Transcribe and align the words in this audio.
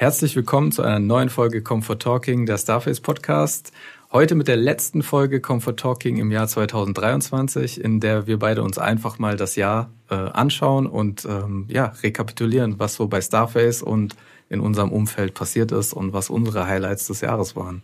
Herzlich 0.00 0.34
willkommen 0.34 0.72
zu 0.72 0.80
einer 0.80 0.98
neuen 0.98 1.28
Folge 1.28 1.62
Comfort 1.62 1.98
Talking, 1.98 2.46
der 2.46 2.56
Starface 2.56 3.00
Podcast. 3.00 3.70
Heute 4.10 4.34
mit 4.34 4.48
der 4.48 4.56
letzten 4.56 5.02
Folge 5.02 5.42
Comfort 5.42 5.74
Talking 5.76 6.16
im 6.16 6.30
Jahr 6.30 6.48
2023, 6.48 7.84
in 7.84 8.00
der 8.00 8.26
wir 8.26 8.38
beide 8.38 8.62
uns 8.62 8.78
einfach 8.78 9.18
mal 9.18 9.36
das 9.36 9.56
Jahr 9.56 9.90
äh, 10.08 10.14
anschauen 10.14 10.86
und 10.86 11.26
ähm, 11.26 11.66
ja, 11.68 11.92
rekapitulieren, 12.02 12.78
was 12.78 12.94
so 12.94 13.08
bei 13.08 13.20
Starface 13.20 13.82
und 13.82 14.16
in 14.48 14.60
unserem 14.60 14.90
Umfeld 14.90 15.34
passiert 15.34 15.70
ist 15.70 15.92
und 15.92 16.14
was 16.14 16.30
unsere 16.30 16.66
Highlights 16.66 17.08
des 17.08 17.20
Jahres 17.20 17.54
waren. 17.54 17.82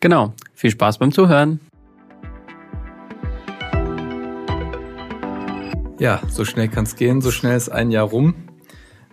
Genau. 0.00 0.34
Viel 0.54 0.72
Spaß 0.72 0.98
beim 0.98 1.12
Zuhören. 1.12 1.60
Ja, 6.00 6.20
so 6.28 6.44
schnell 6.44 6.66
kann 6.66 6.82
es 6.82 6.96
gehen, 6.96 7.20
so 7.20 7.30
schnell 7.30 7.56
ist 7.56 7.68
ein 7.68 7.92
Jahr 7.92 8.08
rum. 8.08 8.34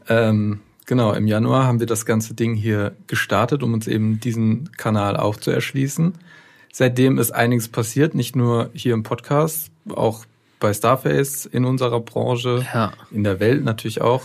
Ähm, 0.09 0.61
Genau, 0.91 1.13
im 1.13 1.25
Januar 1.25 1.67
haben 1.67 1.79
wir 1.79 1.87
das 1.87 2.05
ganze 2.05 2.33
Ding 2.33 2.53
hier 2.53 2.97
gestartet, 3.07 3.63
um 3.63 3.73
uns 3.73 3.87
eben 3.87 4.19
diesen 4.19 4.73
Kanal 4.73 5.15
auch 5.15 5.37
zu 5.37 5.49
erschließen. 5.49 6.15
Seitdem 6.73 7.17
ist 7.17 7.31
einiges 7.31 7.69
passiert, 7.69 8.13
nicht 8.13 8.35
nur 8.35 8.71
hier 8.73 8.93
im 8.93 9.03
Podcast, 9.03 9.71
auch 9.89 10.25
bei 10.59 10.73
Starface 10.73 11.45
in 11.45 11.63
unserer 11.63 12.01
Branche, 12.01 12.67
ja. 12.73 12.91
in 13.09 13.23
der 13.23 13.39
Welt 13.39 13.63
natürlich 13.63 14.01
auch. 14.01 14.23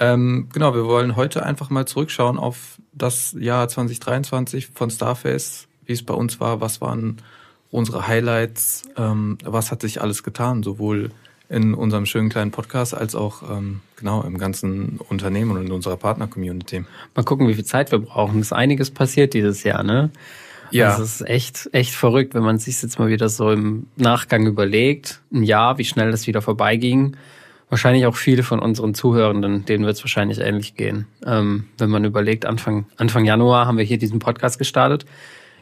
Ähm, 0.00 0.48
genau, 0.50 0.74
wir 0.74 0.86
wollen 0.86 1.14
heute 1.14 1.44
einfach 1.44 1.68
mal 1.68 1.84
zurückschauen 1.84 2.38
auf 2.38 2.78
das 2.94 3.36
Jahr 3.38 3.68
2023 3.68 4.68
von 4.68 4.88
Starface, 4.88 5.68
wie 5.84 5.92
es 5.92 6.02
bei 6.02 6.14
uns 6.14 6.40
war, 6.40 6.62
was 6.62 6.80
waren 6.80 7.18
unsere 7.70 8.06
Highlights, 8.06 8.84
ähm, 8.96 9.36
was 9.44 9.70
hat 9.70 9.82
sich 9.82 10.00
alles 10.00 10.22
getan, 10.22 10.62
sowohl 10.62 11.10
in 11.52 11.74
unserem 11.74 12.06
schönen 12.06 12.30
kleinen 12.30 12.50
Podcast 12.50 12.94
als 12.94 13.14
auch 13.14 13.42
ähm, 13.48 13.80
genau 13.96 14.22
im 14.22 14.38
ganzen 14.38 14.98
Unternehmen 15.08 15.50
und 15.52 15.66
in 15.66 15.72
unserer 15.72 15.96
Partner-Community. 15.98 16.84
Mal 17.14 17.22
gucken, 17.24 17.46
wie 17.46 17.54
viel 17.54 17.64
Zeit 17.64 17.92
wir 17.92 17.98
brauchen. 17.98 18.40
Es 18.40 18.46
ist 18.46 18.52
einiges 18.52 18.90
passiert 18.90 19.34
dieses 19.34 19.62
Jahr, 19.62 19.82
ne? 19.82 20.10
Ja. 20.70 20.88
Das 20.88 21.00
ist 21.00 21.28
echt, 21.28 21.68
echt 21.72 21.94
verrückt, 21.94 22.34
wenn 22.34 22.42
man 22.42 22.58
sich 22.58 22.80
jetzt 22.80 22.98
mal 22.98 23.08
wieder 23.08 23.28
so 23.28 23.50
im 23.50 23.86
Nachgang 23.96 24.46
überlegt. 24.46 25.20
Ein 25.30 25.42
Jahr, 25.42 25.76
wie 25.76 25.84
schnell 25.84 26.10
das 26.10 26.26
wieder 26.26 26.40
vorbeiging. 26.40 27.16
Wahrscheinlich 27.68 28.06
auch 28.06 28.16
viele 28.16 28.42
von 28.42 28.58
unseren 28.58 28.94
Zuhörenden, 28.94 29.66
denen 29.66 29.84
wird 29.84 29.96
es 29.96 30.02
wahrscheinlich 30.02 30.38
ähnlich 30.38 30.74
gehen. 30.74 31.06
Ähm, 31.26 31.66
wenn 31.76 31.90
man 31.90 32.04
überlegt, 32.04 32.46
Anfang, 32.46 32.86
Anfang 32.96 33.26
Januar 33.26 33.66
haben 33.66 33.76
wir 33.76 33.84
hier 33.84 33.98
diesen 33.98 34.18
Podcast 34.18 34.58
gestartet. 34.58 35.04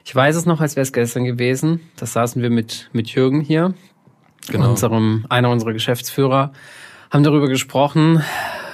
Ich 0.04 0.14
weiß 0.14 0.36
es 0.36 0.46
noch, 0.46 0.60
als 0.60 0.76
wäre 0.76 0.82
es 0.82 0.92
gestern 0.92 1.24
gewesen. 1.24 1.80
Da 1.96 2.06
saßen 2.06 2.40
wir 2.40 2.50
mit, 2.50 2.88
mit 2.92 3.08
Jürgen 3.08 3.40
hier, 3.40 3.74
genau. 4.48 4.70
unserem, 4.70 5.26
einer 5.28 5.50
unserer 5.50 5.72
Geschäftsführer, 5.72 6.52
haben 7.10 7.24
darüber 7.24 7.48
gesprochen, 7.48 8.22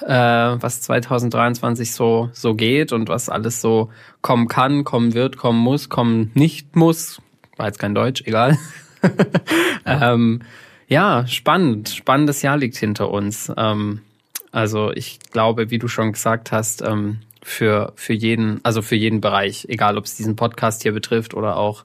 äh, 0.07 0.09
was 0.09 0.83
2023 0.83 1.93
so, 1.93 2.31
so 2.33 2.55
geht 2.55 2.93
und 2.93 3.09
was 3.09 3.29
alles 3.29 3.61
so 3.61 3.91
kommen 4.21 4.49
kann, 4.49 4.85
kommen 4.85 5.15
wird, 5.15 5.37
kommen 5.37 5.59
muss, 5.59 5.89
kommen 5.89 6.31
nicht 6.35 6.77
muss. 6.77 7.21
War 7.57 7.67
jetzt 7.67 7.79
kein 7.79 7.95
Deutsch, 7.95 8.23
egal. 8.27 8.59
ja. 9.87 10.13
ähm, 10.13 10.43
ja, 10.89 11.27
spannend. 11.27 11.89
Spannendes 11.89 12.43
Jahr 12.43 12.57
liegt 12.57 12.77
hinter 12.77 13.11
uns. 13.11 13.53
Ähm, 13.57 14.03
also 14.53 14.93
ich 14.93 15.19
glaube, 15.33 15.71
wie 15.71 15.79
du 15.79 15.89
schon 15.89 16.13
gesagt 16.13 16.53
hast, 16.53 16.83
ähm, 16.83 17.21
für, 17.43 17.93
für 17.97 18.13
jeden, 18.13 18.61
also 18.65 18.83
für 18.83 18.97
jeden 18.97 19.21
Bereich, 19.21 19.67
egal 19.69 19.99
ob 19.99 20.05
es 20.05 20.17
diesen 20.17 20.37
Podcast 20.37 20.83
hier 20.83 20.93
betrifft 20.93 21.35
oder 21.35 21.57
auch 21.57 21.85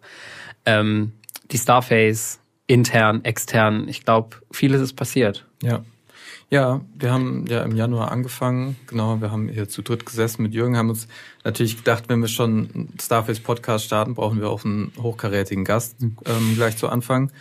ähm, 0.66 1.14
die 1.52 1.58
Starface, 1.58 2.41
intern, 2.72 3.26
extern. 3.26 3.88
Ich 3.90 4.06
glaube, 4.06 4.38
vieles 4.52 4.82
ist 4.82 4.94
passiert. 4.94 5.46
Ja. 5.62 5.84
Ja, 6.50 6.82
wir 6.96 7.14
haben 7.14 7.46
ja 7.48 7.64
im 7.64 7.76
Januar 7.76 8.12
angefangen. 8.12 8.76
Genau, 8.88 9.22
wir 9.22 9.32
haben 9.32 9.48
hier 9.48 9.70
zu 9.70 9.82
dritt 9.82 10.06
gesessen 10.06 10.44
mit 10.44 10.54
Jürgen, 10.54 10.76
haben 10.76 10.90
uns 10.90 11.08
natürlich 11.46 11.78
gedacht, 11.78 12.06
wenn 12.08 12.20
wir 12.20 12.28
schon 12.28 12.70
einen 12.74 12.98
Starface 13.02 13.40
Podcast 13.40 13.86
starten, 13.86 14.16
brauchen 14.16 14.42
wir 14.42 14.50
auch 14.50 14.66
einen 14.66 14.92
hochkarätigen 15.02 15.64
Gast 15.64 15.96
ähm, 16.02 16.56
gleich 16.56 16.76
zu 16.76 16.90
Anfang. 16.90 17.32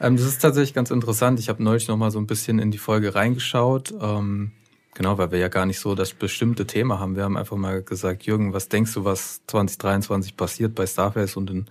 Ähm, 0.00 0.16
das 0.16 0.26
ist 0.26 0.38
tatsächlich 0.38 0.72
ganz 0.72 0.92
interessant. 0.92 1.40
Ich 1.40 1.48
habe 1.48 1.62
neulich 1.62 1.88
noch 1.88 1.96
mal 1.96 2.12
so 2.12 2.20
ein 2.20 2.28
bisschen 2.28 2.60
in 2.60 2.70
die 2.70 2.78
Folge 2.78 3.16
reingeschaut. 3.16 3.92
Ähm, 4.00 4.52
genau, 4.94 5.18
weil 5.18 5.32
wir 5.32 5.40
ja 5.40 5.48
gar 5.48 5.66
nicht 5.66 5.80
so 5.80 5.96
das 5.96 6.12
bestimmte 6.12 6.64
Thema 6.64 7.00
haben. 7.00 7.16
Wir 7.16 7.24
haben 7.24 7.36
einfach 7.36 7.56
mal 7.56 7.82
gesagt, 7.82 8.22
Jürgen, 8.22 8.52
was 8.52 8.68
denkst 8.68 8.94
du, 8.94 9.04
was 9.04 9.40
2023 9.48 10.36
passiert 10.36 10.76
bei 10.76 10.86
Starface 10.86 11.36
und 11.36 11.50
in, 11.50 11.66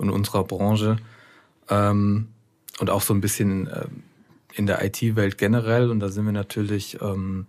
in 0.00 0.10
unserer 0.10 0.42
Branche? 0.42 0.96
Ähm, 1.68 2.26
und 2.80 2.88
auch 2.88 3.02
so 3.02 3.12
ein 3.14 3.20
bisschen 3.20 3.66
äh, 3.68 3.84
in 4.54 4.66
der 4.66 4.82
IT-Welt 4.84 5.38
generell. 5.38 5.90
Und 5.90 6.00
da 6.00 6.08
sind 6.08 6.24
wir 6.24 6.32
natürlich, 6.32 6.98
ähm, 7.02 7.46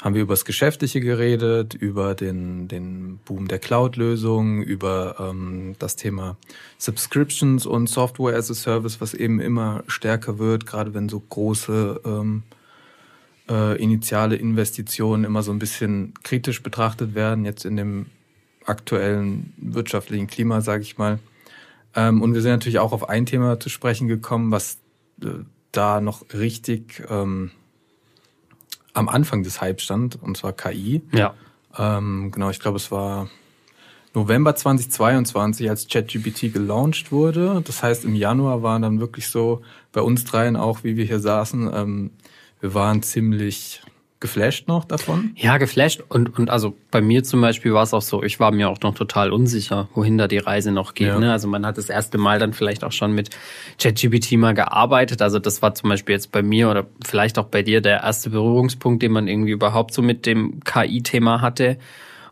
haben 0.00 0.14
wir 0.14 0.22
über 0.22 0.34
das 0.34 0.44
Geschäftliche 0.44 1.00
geredet, 1.00 1.74
über 1.74 2.14
den, 2.14 2.68
den 2.68 3.18
Boom 3.24 3.48
der 3.48 3.58
Cloud-Lösungen, 3.58 4.62
über 4.62 5.16
ähm, 5.18 5.74
das 5.80 5.96
Thema 5.96 6.36
Subscriptions 6.78 7.66
und 7.66 7.88
Software 7.88 8.36
as 8.36 8.50
a 8.50 8.54
Service, 8.54 9.00
was 9.00 9.14
eben 9.14 9.40
immer 9.40 9.82
stärker 9.88 10.38
wird, 10.38 10.64
gerade 10.64 10.94
wenn 10.94 11.08
so 11.08 11.18
große 11.18 12.00
ähm, 12.04 12.44
äh, 13.50 13.82
initiale 13.82 14.36
Investitionen 14.36 15.24
immer 15.24 15.42
so 15.42 15.50
ein 15.50 15.58
bisschen 15.58 16.14
kritisch 16.22 16.62
betrachtet 16.62 17.16
werden, 17.16 17.44
jetzt 17.44 17.64
in 17.64 17.76
dem 17.76 18.06
aktuellen 18.64 19.52
wirtschaftlichen 19.56 20.28
Klima, 20.28 20.60
sage 20.60 20.82
ich 20.82 20.98
mal. 20.98 21.18
Ähm, 21.96 22.22
und 22.22 22.34
wir 22.34 22.42
sind 22.42 22.52
natürlich 22.52 22.78
auch 22.78 22.92
auf 22.92 23.08
ein 23.08 23.26
Thema 23.26 23.58
zu 23.58 23.68
sprechen 23.68 24.06
gekommen, 24.06 24.52
was 24.52 24.78
äh, 25.22 25.28
da 25.72 26.00
noch 26.00 26.24
richtig 26.32 27.02
ähm, 27.08 27.50
am 28.92 29.08
Anfang 29.08 29.42
des 29.42 29.60
Hypes 29.60 29.84
stand, 29.84 30.22
und 30.22 30.36
zwar 30.36 30.52
KI. 30.52 31.02
Ja. 31.12 31.34
Ähm, 31.76 32.30
genau, 32.32 32.50
ich 32.50 32.60
glaube, 32.60 32.76
es 32.76 32.90
war 32.90 33.28
November 34.14 34.54
2022, 34.54 35.68
als 35.68 35.88
ChatGPT 35.88 36.52
gelauncht 36.52 37.12
wurde. 37.12 37.62
Das 37.66 37.82
heißt, 37.82 38.04
im 38.04 38.14
Januar 38.14 38.62
waren 38.62 38.82
dann 38.82 39.00
wirklich 39.00 39.28
so 39.28 39.62
bei 39.92 40.00
uns 40.00 40.24
dreien 40.24 40.56
auch, 40.56 40.84
wie 40.84 40.96
wir 40.96 41.04
hier 41.04 41.20
saßen, 41.20 41.70
ähm, 41.74 42.10
wir 42.60 42.72
waren 42.72 43.02
ziemlich 43.02 43.82
geflasht 44.18 44.66
noch 44.66 44.84
davon? 44.84 45.32
Ja, 45.36 45.58
geflasht. 45.58 46.02
Und, 46.08 46.38
und 46.38 46.48
also 46.48 46.74
bei 46.90 47.00
mir 47.00 47.22
zum 47.22 47.40
Beispiel 47.40 47.74
war 47.74 47.82
es 47.82 47.92
auch 47.92 48.02
so, 48.02 48.22
ich 48.22 48.40
war 48.40 48.50
mir 48.50 48.70
auch 48.70 48.80
noch 48.80 48.94
total 48.94 49.30
unsicher, 49.30 49.88
wohin 49.94 50.16
da 50.16 50.26
die 50.26 50.38
Reise 50.38 50.72
noch 50.72 50.94
geht. 50.94 51.08
Ja. 51.08 51.18
Ne? 51.18 51.32
Also 51.32 51.48
man 51.48 51.66
hat 51.66 51.76
das 51.76 51.90
erste 51.90 52.16
Mal 52.16 52.38
dann 52.38 52.54
vielleicht 52.54 52.82
auch 52.82 52.92
schon 52.92 53.12
mit 53.12 53.30
ChatGPT 53.78 54.32
mal 54.32 54.54
gearbeitet. 54.54 55.20
Also 55.20 55.38
das 55.38 55.60
war 55.60 55.74
zum 55.74 55.90
Beispiel 55.90 56.14
jetzt 56.14 56.32
bei 56.32 56.42
mir 56.42 56.70
oder 56.70 56.86
vielleicht 57.04 57.38
auch 57.38 57.46
bei 57.46 57.62
dir 57.62 57.82
der 57.82 58.02
erste 58.02 58.30
Berührungspunkt, 58.30 59.02
den 59.02 59.12
man 59.12 59.28
irgendwie 59.28 59.52
überhaupt 59.52 59.92
so 59.92 60.00
mit 60.00 60.24
dem 60.24 60.60
KI-Thema 60.64 61.42
hatte. 61.42 61.76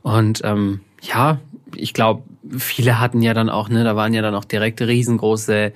Und 0.00 0.40
ähm, 0.42 0.80
ja, 1.02 1.38
ich 1.76 1.92
glaube, 1.92 2.22
viele 2.56 2.98
hatten 2.98 3.20
ja 3.20 3.34
dann 3.34 3.50
auch, 3.50 3.68
ne, 3.68 3.84
da 3.84 3.94
waren 3.94 4.14
ja 4.14 4.22
dann 4.22 4.34
auch 4.34 4.44
direkt 4.44 4.80
riesengroße 4.80 5.72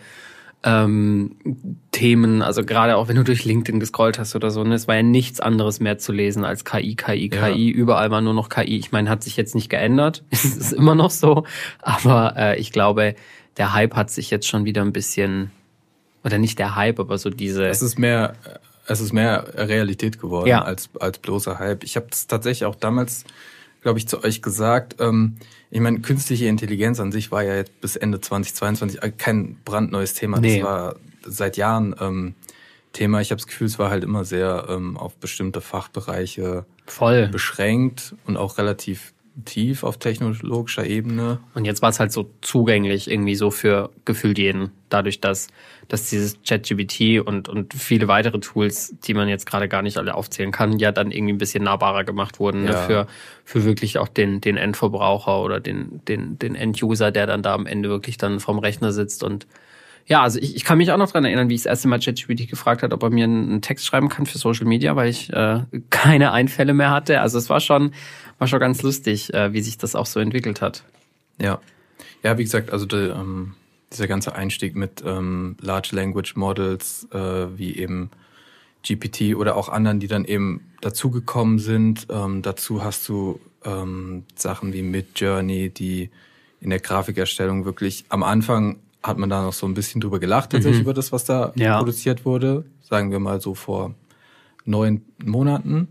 ähm, 0.64 1.36
Themen, 1.92 2.42
also 2.42 2.64
gerade 2.64 2.96
auch 2.96 3.08
wenn 3.08 3.16
du 3.16 3.24
durch 3.24 3.44
LinkedIn 3.44 3.80
gescrollt 3.80 4.18
hast 4.18 4.34
oder 4.34 4.50
so, 4.50 4.64
ne, 4.64 4.74
es 4.74 4.88
war 4.88 4.96
ja 4.96 5.02
nichts 5.02 5.40
anderes 5.40 5.80
mehr 5.80 5.98
zu 5.98 6.12
lesen 6.12 6.44
als 6.44 6.64
KI, 6.64 6.96
KI, 6.96 7.30
ja. 7.32 7.50
KI, 7.50 7.70
überall 7.70 8.10
war 8.10 8.20
nur 8.20 8.34
noch 8.34 8.48
KI. 8.48 8.76
Ich 8.78 8.92
meine, 8.92 9.08
hat 9.08 9.22
sich 9.22 9.36
jetzt 9.36 9.54
nicht 9.54 9.68
geändert, 9.68 10.24
es 10.30 10.44
ist 10.44 10.72
immer 10.72 10.94
noch 10.94 11.10
so, 11.10 11.44
aber 11.80 12.34
äh, 12.36 12.58
ich 12.58 12.72
glaube, 12.72 13.14
der 13.56 13.72
Hype 13.72 13.94
hat 13.94 14.10
sich 14.10 14.30
jetzt 14.30 14.46
schon 14.46 14.64
wieder 14.64 14.82
ein 14.82 14.92
bisschen, 14.92 15.50
oder 16.24 16.38
nicht 16.38 16.58
der 16.58 16.76
Hype, 16.76 17.00
aber 17.00 17.18
so 17.18 17.30
diese. 17.30 17.66
Es 17.66 17.82
ist 17.82 17.98
mehr, 17.98 18.34
es 18.86 19.00
ist 19.00 19.12
mehr 19.12 19.44
Realität 19.54 20.20
geworden 20.20 20.48
ja. 20.48 20.62
als, 20.62 20.90
als 20.98 21.18
bloßer 21.18 21.58
Hype. 21.58 21.84
Ich 21.84 21.96
habe 21.96 22.06
es 22.10 22.26
tatsächlich 22.26 22.64
auch 22.64 22.76
damals, 22.76 23.24
glaube 23.82 23.98
ich, 23.98 24.08
zu 24.08 24.22
euch 24.22 24.42
gesagt, 24.42 24.96
ähm, 25.00 25.36
ich 25.70 25.80
meine, 25.80 26.00
künstliche 26.00 26.46
Intelligenz 26.46 27.00
an 27.00 27.12
sich 27.12 27.30
war 27.30 27.42
ja 27.42 27.54
jetzt 27.56 27.80
bis 27.80 27.96
Ende 27.96 28.20
2022 28.20 29.00
kein 29.18 29.58
brandneues 29.64 30.14
Thema. 30.14 30.40
Nee. 30.40 30.60
Das 30.60 30.66
war 30.66 30.96
seit 31.24 31.56
Jahren 31.56 31.94
ähm, 32.00 32.34
Thema. 32.92 33.20
Ich 33.20 33.30
habe 33.30 33.38
das 33.38 33.46
Gefühl, 33.46 33.66
es 33.66 33.78
war 33.78 33.90
halt 33.90 34.04
immer 34.04 34.24
sehr 34.24 34.66
ähm, 34.68 34.96
auf 34.96 35.16
bestimmte 35.16 35.60
Fachbereiche 35.60 36.64
Voll. 36.86 37.28
beschränkt 37.28 38.14
und 38.26 38.36
auch 38.36 38.58
relativ 38.58 39.12
tief 39.44 39.84
auf 39.84 39.98
technologischer 39.98 40.86
Ebene. 40.86 41.38
Und 41.54 41.64
jetzt 41.64 41.82
war 41.82 41.90
es 41.90 42.00
halt 42.00 42.12
so 42.12 42.30
zugänglich 42.40 43.10
irgendwie 43.10 43.34
so 43.34 43.50
für 43.50 43.90
gefühlt 44.04 44.38
jeden, 44.38 44.70
dadurch, 44.88 45.20
dass, 45.20 45.48
dass 45.88 46.08
dieses 46.08 46.38
ChatGPT 46.42 47.20
und, 47.24 47.48
und 47.48 47.74
viele 47.74 48.08
weitere 48.08 48.40
Tools, 48.40 48.94
die 49.04 49.14
man 49.14 49.28
jetzt 49.28 49.46
gerade 49.46 49.68
gar 49.68 49.82
nicht 49.82 49.98
alle 49.98 50.14
aufzählen 50.14 50.50
kann, 50.50 50.78
ja 50.78 50.92
dann 50.92 51.10
irgendwie 51.10 51.34
ein 51.34 51.38
bisschen 51.38 51.64
nahbarer 51.64 52.04
gemacht 52.04 52.40
wurden 52.40 52.64
ne, 52.64 52.72
ja. 52.72 52.80
ne, 52.80 52.86
für, 52.86 53.06
für 53.44 53.64
wirklich 53.64 53.98
auch 53.98 54.08
den, 54.08 54.40
den 54.40 54.56
Endverbraucher 54.56 55.40
oder 55.42 55.60
den, 55.60 56.00
den, 56.06 56.38
den 56.38 56.54
Enduser, 56.54 57.10
der 57.10 57.26
dann 57.26 57.42
da 57.42 57.54
am 57.54 57.66
Ende 57.66 57.88
wirklich 57.88 58.18
dann 58.18 58.40
vorm 58.40 58.58
Rechner 58.58 58.92
sitzt 58.92 59.22
und 59.22 59.46
ja, 60.08 60.22
also 60.22 60.38
ich, 60.38 60.56
ich 60.56 60.64
kann 60.64 60.78
mich 60.78 60.90
auch 60.90 60.96
noch 60.96 61.10
dran 61.10 61.26
erinnern, 61.26 61.50
wie 61.50 61.54
ich 61.54 61.62
das 61.62 61.70
erste 61.70 61.88
Mal 61.88 62.00
ChatGPT 62.00 62.48
gefragt 62.48 62.82
hat, 62.82 62.94
ob 62.94 63.02
er 63.02 63.10
mir 63.10 63.24
einen 63.24 63.60
Text 63.60 63.84
schreiben 63.84 64.08
kann 64.08 64.24
für 64.24 64.38
Social 64.38 64.66
Media, 64.66 64.96
weil 64.96 65.10
ich 65.10 65.30
äh, 65.32 65.60
keine 65.90 66.32
Einfälle 66.32 66.72
mehr 66.72 66.90
hatte. 66.90 67.20
Also 67.20 67.36
es 67.36 67.50
war 67.50 67.60
schon, 67.60 67.92
war 68.38 68.48
schon 68.48 68.58
ganz 68.58 68.82
lustig, 68.82 69.32
äh, 69.34 69.52
wie 69.52 69.60
sich 69.60 69.76
das 69.76 69.94
auch 69.94 70.06
so 70.06 70.18
entwickelt 70.18 70.62
hat. 70.62 70.82
Ja. 71.40 71.60
Ja, 72.22 72.38
wie 72.38 72.42
gesagt, 72.42 72.72
also 72.72 72.86
der, 72.86 73.16
ähm, 73.16 73.54
dieser 73.92 74.08
ganze 74.08 74.34
Einstieg 74.34 74.74
mit 74.74 75.02
ähm, 75.04 75.56
Large 75.60 75.90
Language 75.92 76.36
Models, 76.36 77.06
äh, 77.12 77.18
wie 77.56 77.76
eben 77.76 78.10
GPT 78.86 79.36
oder 79.36 79.56
auch 79.56 79.68
anderen, 79.68 80.00
die 80.00 80.08
dann 80.08 80.24
eben 80.24 80.72
dazugekommen 80.80 81.58
sind. 81.58 82.06
Ähm, 82.10 82.40
dazu 82.40 82.82
hast 82.82 83.06
du 83.08 83.40
ähm, 83.64 84.24
Sachen 84.34 84.72
wie 84.72 84.82
Midjourney, 84.82 85.68
die 85.68 86.10
in 86.60 86.70
der 86.70 86.80
Grafikerstellung 86.80 87.66
wirklich 87.66 88.06
am 88.08 88.22
Anfang 88.22 88.78
hat 89.02 89.18
man 89.18 89.30
da 89.30 89.42
noch 89.42 89.52
so 89.52 89.66
ein 89.66 89.74
bisschen 89.74 90.00
drüber 90.00 90.18
gelacht 90.18 90.50
tatsächlich 90.50 90.80
mhm. 90.80 90.86
über 90.86 90.94
das, 90.94 91.12
was 91.12 91.24
da 91.24 91.52
ja. 91.54 91.78
produziert 91.78 92.24
wurde. 92.24 92.64
Sagen 92.80 93.10
wir 93.10 93.20
mal 93.20 93.40
so 93.40 93.54
vor 93.54 93.94
neun 94.64 95.02
Monaten. 95.24 95.88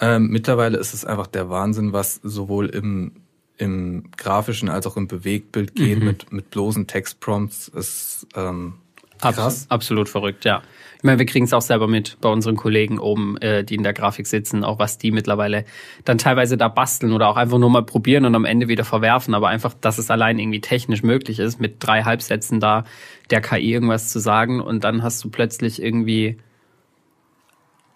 Ähm, 0.00 0.28
mittlerweile 0.28 0.78
ist 0.78 0.94
es 0.94 1.04
einfach 1.04 1.26
der 1.26 1.48
Wahnsinn, 1.50 1.92
was 1.92 2.20
sowohl 2.22 2.66
im, 2.66 3.12
im 3.56 4.10
grafischen 4.16 4.68
als 4.68 4.86
auch 4.86 4.96
im 4.96 5.08
Bewegtbild 5.08 5.74
geht 5.74 6.00
mhm. 6.00 6.04
mit, 6.04 6.32
mit 6.32 6.50
bloßen 6.50 6.86
Textprompts. 6.86 7.68
Ist 7.68 8.26
ähm, 8.34 8.74
krass. 9.20 9.38
Abs 9.38 9.66
absolut 9.70 10.08
verrückt, 10.08 10.44
ja. 10.44 10.62
Ich 10.98 11.04
meine, 11.04 11.18
wir 11.18 11.26
kriegen 11.26 11.44
es 11.44 11.52
auch 11.52 11.60
selber 11.60 11.86
mit 11.86 12.16
bei 12.22 12.30
unseren 12.30 12.56
Kollegen 12.56 12.98
oben, 12.98 13.36
äh, 13.38 13.62
die 13.62 13.74
in 13.74 13.82
der 13.82 13.92
Grafik 13.92 14.26
sitzen, 14.26 14.64
auch 14.64 14.78
was 14.78 14.96
die 14.96 15.10
mittlerweile 15.10 15.66
dann 16.04 16.16
teilweise 16.16 16.56
da 16.56 16.68
basteln 16.68 17.12
oder 17.12 17.28
auch 17.28 17.36
einfach 17.36 17.58
nur 17.58 17.68
mal 17.68 17.82
probieren 17.82 18.24
und 18.24 18.34
am 18.34 18.46
Ende 18.46 18.68
wieder 18.68 18.84
verwerfen. 18.84 19.34
Aber 19.34 19.48
einfach, 19.48 19.74
dass 19.74 19.98
es 19.98 20.10
allein 20.10 20.38
irgendwie 20.38 20.62
technisch 20.62 21.02
möglich 21.02 21.40
ist, 21.40 21.60
mit 21.60 21.76
drei 21.80 22.04
Halbsätzen 22.04 22.58
da 22.58 22.84
der 23.28 23.42
KI 23.42 23.72
irgendwas 23.72 24.08
zu 24.08 24.18
sagen 24.18 24.60
und 24.60 24.84
dann 24.84 25.02
hast 25.02 25.22
du 25.22 25.28
plötzlich 25.28 25.82
irgendwie 25.82 26.38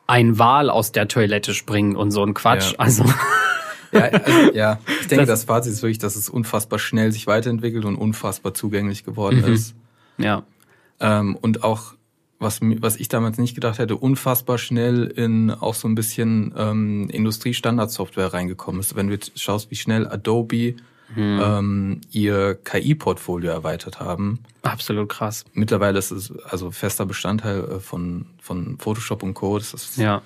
ein 0.07 0.39
Wal 0.39 0.69
aus 0.69 0.93
der 0.93 1.09
Toilette 1.09 1.55
springen 1.55 1.97
und 1.97 2.11
so 2.11 2.23
ein 2.25 2.35
Quatsch. 2.35 2.73
Ja. 2.73 2.79
Also. 2.79 3.05
Ja, 3.91 4.01
also, 4.01 4.53
ja, 4.53 4.79
ich 5.01 5.09
denke, 5.09 5.25
das, 5.25 5.41
das, 5.41 5.45
Fazit 5.45 5.73
ist 5.73 5.83
wirklich, 5.83 5.97
dass 5.97 6.15
es 6.15 6.29
unfassbar 6.29 6.79
schnell 6.79 7.11
sich 7.11 7.27
weiterentwickelt 7.27 7.87
und 7.87 7.97
unfassbar 7.97 8.53
zugänglich 8.53 9.03
geworden 9.03 9.41
mhm. 9.41 9.55
ist. 9.55 9.75
Ja. 10.19 10.43
Ähm, 11.01 11.37
und 11.37 11.65
auch, 11.65 11.95
was, 12.39 12.61
was 12.61 12.97
ich 12.97 13.09
damals 13.09 13.39
nicht 13.39 13.55
gedacht 13.55 13.79
hätte, 13.79 13.97
unfassbar 13.97 14.59
schnell 14.59 15.07
in 15.07 15.51
auch 15.51 15.75
so 15.75 15.89
ein 15.89 15.95
bisschen 15.95 16.55
ähm, 16.57 17.09
Industriestandardsoftware 17.11 18.33
reingekommen 18.33 18.81
ist. 18.81 18.97
Wenn 18.97 19.09
du 19.09 19.15
jetzt 19.15 19.39
schaust, 19.39 19.71
wie 19.71 19.77
schnell 19.77 20.07
Adobe 20.07 20.77
hm. 21.15 21.41
ähm, 21.43 22.01
ihr 22.11 22.55
KI-Portfolio 22.55 23.51
erweitert 23.51 24.01
haben. 24.01 24.41
Absolut 24.63 25.09
krass. 25.09 25.45
Mittlerweile 25.55 25.99
ist 25.99 26.11
es 26.11 26.33
also 26.45 26.71
fester 26.71 27.07
Bestandteil 27.07 27.65
äh, 27.65 27.81
von, 27.81 28.27
von 28.41 28.79
Photoshop 28.79 29.23
und 29.23 29.35
Co. 29.35 29.59
Das 29.59 29.73
ist 29.73 29.97
ja. 29.97 30.23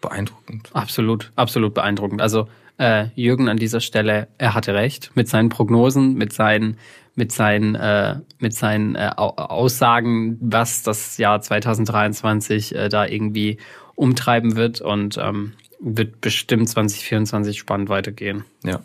beeindruckend. 0.00 0.70
Absolut, 0.74 1.32
absolut 1.36 1.74
beeindruckend. 1.74 2.20
Also 2.20 2.48
äh, 2.78 3.06
Jürgen 3.14 3.48
an 3.48 3.56
dieser 3.56 3.80
Stelle, 3.80 4.28
er 4.38 4.54
hatte 4.54 4.74
recht 4.74 5.12
mit 5.14 5.28
seinen 5.28 5.48
Prognosen, 5.48 6.14
mit 6.14 6.32
seinen 6.32 6.78
mit 7.14 7.32
seinen 7.32 7.74
äh, 7.74 8.20
mit 8.38 8.54
seinen 8.54 8.94
äh, 8.94 9.10
Aussagen, 9.16 10.38
was 10.40 10.82
das 10.82 11.18
Jahr 11.18 11.40
2023 11.40 12.74
äh, 12.74 12.88
da 12.88 13.06
irgendwie 13.06 13.58
umtreiben 13.94 14.56
wird 14.56 14.80
und 14.80 15.18
ähm, 15.18 15.52
wird 15.80 16.20
bestimmt 16.20 16.68
2024 16.68 17.58
spannend 17.58 17.88
weitergehen. 17.88 18.44
Ja. 18.64 18.80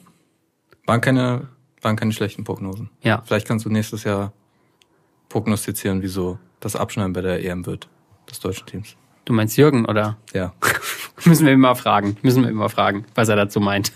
Waren 0.85 1.01
keine, 1.01 1.47
waren 1.81 1.95
keine 1.95 2.12
schlechten 2.12 2.44
Prognosen. 2.44 2.89
Ja. 3.01 3.21
Vielleicht 3.25 3.47
kannst 3.47 3.65
du 3.65 3.69
nächstes 3.69 4.03
Jahr 4.03 4.33
prognostizieren, 5.30 6.01
wieso 6.01 6.39
das 6.59 6.75
Abschneiden 6.75 7.13
bei 7.13 7.21
der 7.21 7.44
EM 7.44 7.65
wird, 7.65 7.88
des 8.30 8.39
deutschen 8.39 8.65
Teams. 8.65 8.95
Du 9.25 9.33
meinst 9.33 9.57
Jürgen, 9.57 9.85
oder? 9.85 10.18
Ja. 10.33 10.53
Müssen 11.25 11.45
wir 11.45 11.53
immer 11.53 11.75
fragen. 11.75 12.18
Müssen 12.21 12.44
wir 12.44 12.50
immer 12.50 12.69
fragen, 12.69 13.06
was 13.13 13.30
er 13.30 13.35
dazu 13.35 13.59
meint. 13.59 13.91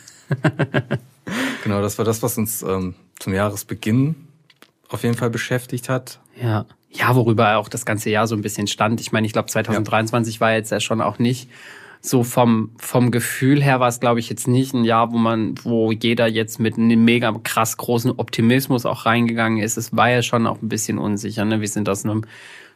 genau, 1.64 1.82
das 1.82 1.98
war 1.98 2.06
das, 2.06 2.22
was 2.22 2.38
uns 2.38 2.62
ähm, 2.62 2.96
zum 3.22 3.34
Jahresbeginn 3.34 4.16
auf 4.90 5.04
jeden 5.04 5.16
Fall 5.16 5.30
beschäftigt 5.30 5.90
hat. 5.90 6.20
Ja. 6.42 6.66
Ja, 6.90 7.16
worüber 7.16 7.56
auch 7.58 7.70
das 7.70 7.86
ganze 7.86 8.10
Jahr 8.10 8.28
so 8.28 8.36
ein 8.36 8.42
bisschen 8.42 8.68
stand. 8.68 9.00
Ich 9.00 9.14
meine, 9.14 9.26
ich 9.26 9.32
glaube, 9.32 9.48
2023 9.48 10.36
ja. 10.36 10.42
war 10.42 10.54
jetzt 10.54 10.72
ja 10.72 10.82
schon 10.82 11.00
auch 11.00 11.20
nicht 11.20 11.50
so 12.02 12.24
vom, 12.24 12.72
vom 12.78 13.12
Gefühl 13.12 13.62
her 13.62 13.80
war 13.80 13.88
es, 13.88 14.00
glaube 14.00 14.20
ich, 14.20 14.28
jetzt 14.28 14.48
nicht 14.48 14.74
ein 14.74 14.84
Jahr, 14.84 15.14
wo 15.14 15.18
man, 15.18 15.56
wo 15.64 15.92
jeder 15.92 16.28
jetzt 16.28 16.60
mit 16.60 16.78
einem 16.78 17.06
mega 17.06 17.32
krass 17.44 17.78
großen 17.78 18.12
Optimismus 18.12 18.88
auch 18.88 19.06
reingegangen 19.06 19.60
ist. 19.60 19.78
Es 19.78 19.96
war 19.96 20.10
ja 20.10 20.24
schon 20.24 20.48
auch 20.48 20.62
ein 20.62 20.68
bisschen 20.68 20.98
unsicher. 20.98 21.46
Ne? 21.46 21.62
Wir 21.62 21.68
sind 21.68 21.88
aus 21.88 22.04
einem 22.04 22.26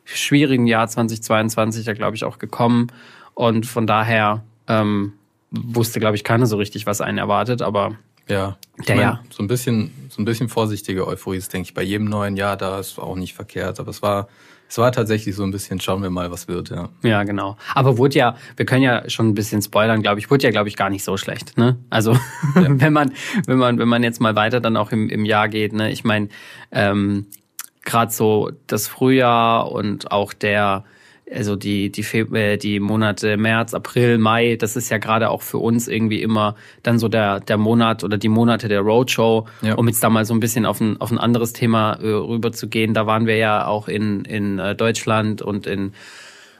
schwierigen 0.04 0.68
Jahr 0.68 0.88
2022 0.88 1.88
ja, 1.88 1.94
glaube 1.94 2.16
ich, 2.16 2.24
auch 2.24 2.38
gekommen. 2.38 2.88
Und 3.34 3.66
von 3.66 3.88
daher 3.88 4.44
ähm, 4.68 5.14
wusste, 5.50 6.00
glaube 6.00 6.16
ich, 6.16 6.24
keiner 6.24 6.46
so 6.46 6.58
richtig, 6.58 6.86
was 6.86 7.02
einen 7.02 7.18
erwartet, 7.18 7.64
aber 7.64 7.98
ja, 8.27 8.57
ich 8.77 8.86
der, 8.86 8.95
mein, 8.95 9.04
ja. 9.04 9.24
so 9.30 9.44
ein 9.44 9.48
bisschen, 9.48 9.92
so 10.10 10.22
ein 10.22 10.25
bisschen 10.25 10.50
vorsichtige 10.50 11.07
Euphorie 11.07 11.38
ist, 11.38 11.54
denke 11.54 11.68
ich, 11.68 11.74
bei 11.74 11.83
jedem 11.83 12.06
neuen 12.06 12.38
Jahr 12.38 12.57
da 12.57 12.80
ist 12.80 13.00
auch 13.00 13.16
nicht 13.16 13.33
verkehrt. 13.33 13.80
Aber 13.80 13.89
es 13.89 14.01
war 14.01 14.27
es 14.68 14.77
war 14.77 14.92
tatsächlich 14.92 15.36
so 15.36 15.44
ein 15.44 15.51
bisschen, 15.51 15.80
schauen 15.80 16.01
wir 16.01 16.10
mal, 16.10 16.31
was 16.31 16.48
wird, 16.48 16.69
ja. 16.69 16.89
Ja, 17.04 17.24
genau. 17.24 17.56
Aber 17.74 17.98
wurde 17.98 18.18
ja, 18.18 18.36
wir 18.57 18.66
können 18.66 18.81
ja 18.81 19.07
schon 19.10 19.30
ein 19.30 19.33
bisschen 19.36 19.62
spoilern, 19.62 20.01
glaube 20.01 20.19
ich, 20.19 20.30
wurde 20.31 20.44
ja, 20.44 20.51
glaube 20.51 20.69
ich, 20.69 20.75
gar 20.75 20.89
nicht 20.89 21.04
so 21.04 21.18
schlecht, 21.18 21.57
ne? 21.57 21.77
Also, 21.89 22.13
ja. 22.13 22.19
wenn 22.68 22.94
man, 22.94 23.13
wenn 23.45 23.57
man, 23.57 23.77
wenn 23.77 23.88
man 23.88 24.04
jetzt 24.04 24.22
mal 24.22 24.36
weiter 24.36 24.60
dann 24.60 24.75
auch 24.75 24.92
im, 24.92 25.10
im 25.10 25.24
Jahr 25.24 25.50
geht, 25.50 25.74
ne? 25.74 25.92
Ich 25.92 26.04
meine, 26.04 26.30
ähm, 26.72 27.27
gerade 27.83 28.12
so 28.12 28.51
das 28.66 28.88
Frühjahr 28.88 29.72
und 29.72 30.12
auch 30.12 30.33
der, 30.33 30.83
also 31.31 31.56
die, 31.56 31.92
die, 31.92 32.01
äh, 32.01 32.57
die 32.57 32.80
Monate 32.80 33.38
März, 33.38 33.74
April, 33.74 34.18
Mai, 34.18 34.57
das 34.57 34.75
ist 34.75 34.89
ja 34.89 34.98
gerade 34.98 35.30
auch 35.30 35.42
für 35.42 35.57
uns 35.57 35.88
irgendwie 35.88 36.22
immer 36.22 36.56
dann 36.83 37.00
so 37.00 37.07
der, 37.07 37.39
der 37.39 37.57
Monat 37.57 38.04
oder 38.04 38.18
die 38.18 38.30
Monate 38.30 38.68
der 38.68 38.81
Roadshow, 38.81 39.48
ja. 39.62 39.74
um 39.75 39.88
jetzt 39.88 40.04
da 40.04 40.10
mal 40.10 40.25
so 40.25 40.33
ein 40.33 40.39
bisschen 40.39 40.66
auf 40.66 40.80
ein, 40.81 41.01
auf 41.01 41.12
ein 41.12 41.18
anderes 41.18 41.54
Thema 41.54 41.94
äh, 41.94 42.07
rüber 42.07 42.51
zu 42.51 42.68
gehen. 42.68 42.94
Da 42.94 43.07
waren 43.07 43.25
wir 43.25 43.38
ja 43.38 43.66
auch 43.66 43.88
in, 43.88 44.24
in 44.25 44.60
äh, 44.60 44.75
Deutschland 44.75 45.42
und 45.42 45.66
in 45.68 45.94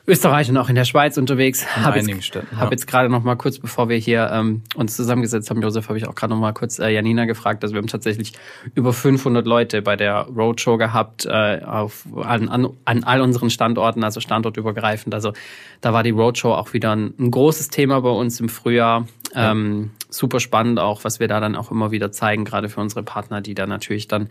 Österreich 0.08 0.50
und 0.50 0.58
auch 0.58 0.70
in 0.70 0.76
der 0.76 0.86
Schweiz 0.86 1.18
unterwegs. 1.18 1.66
Habe 1.76 2.00
jetzt, 2.00 2.36
ja. 2.36 2.42
hab 2.58 2.72
jetzt 2.72 2.86
gerade 2.86 3.10
noch 3.10 3.24
mal 3.24 3.36
kurz, 3.36 3.58
bevor 3.58 3.90
wir 3.90 3.98
hier 3.98 4.30
ähm, 4.32 4.62
uns 4.76 4.96
zusammengesetzt 4.96 5.50
haben, 5.50 5.62
Josef, 5.62 5.88
habe 5.88 5.98
ich 5.98 6.08
auch 6.08 6.14
gerade 6.14 6.34
noch 6.34 6.40
mal 6.40 6.54
kurz 6.54 6.78
äh, 6.78 6.90
Janina 6.90 7.26
gefragt. 7.26 7.64
Also 7.64 7.74
wir 7.74 7.80
haben 7.80 7.88
tatsächlich 7.88 8.34
über 8.76 8.94
500 8.94 9.48
Leute 9.48 9.82
bei 9.82 9.96
der 9.96 10.28
Roadshow 10.28 10.78
gehabt 10.78 11.26
äh, 11.26 11.62
auf 11.66 12.06
an, 12.22 12.50
an, 12.50 12.70
an 12.86 13.04
all 13.04 13.22
unseren 13.22 13.50
Standorten, 13.50 14.04
also 14.04 14.20
standortübergreifend. 14.20 15.14
Also 15.16 15.34
da 15.82 15.92
war 15.92 16.04
die 16.04 16.12
Roadshow 16.12 16.54
auch 16.54 16.74
wieder 16.74 16.96
ein, 16.96 17.14
ein 17.20 17.32
großes 17.32 17.70
Thema 17.70 18.02
bei 18.02 18.10
uns 18.10 18.40
im 18.40 18.50
Frühjahr. 18.50 19.08
Ja. 19.36 19.52
Ähm, 19.52 19.92
super 20.10 20.40
spannend 20.40 20.80
auch, 20.80 21.04
was 21.04 21.20
wir 21.20 21.28
da 21.28 21.40
dann 21.40 21.56
auch 21.56 21.72
immer 21.72 21.92
wieder 21.92 22.12
zeigen, 22.12 22.46
gerade 22.46 22.70
für 22.70 22.80
unsere 22.80 23.04
Partner, 23.04 23.42
die 23.42 23.54
da 23.54 23.68
natürlich 23.68 24.08
dann 24.08 24.30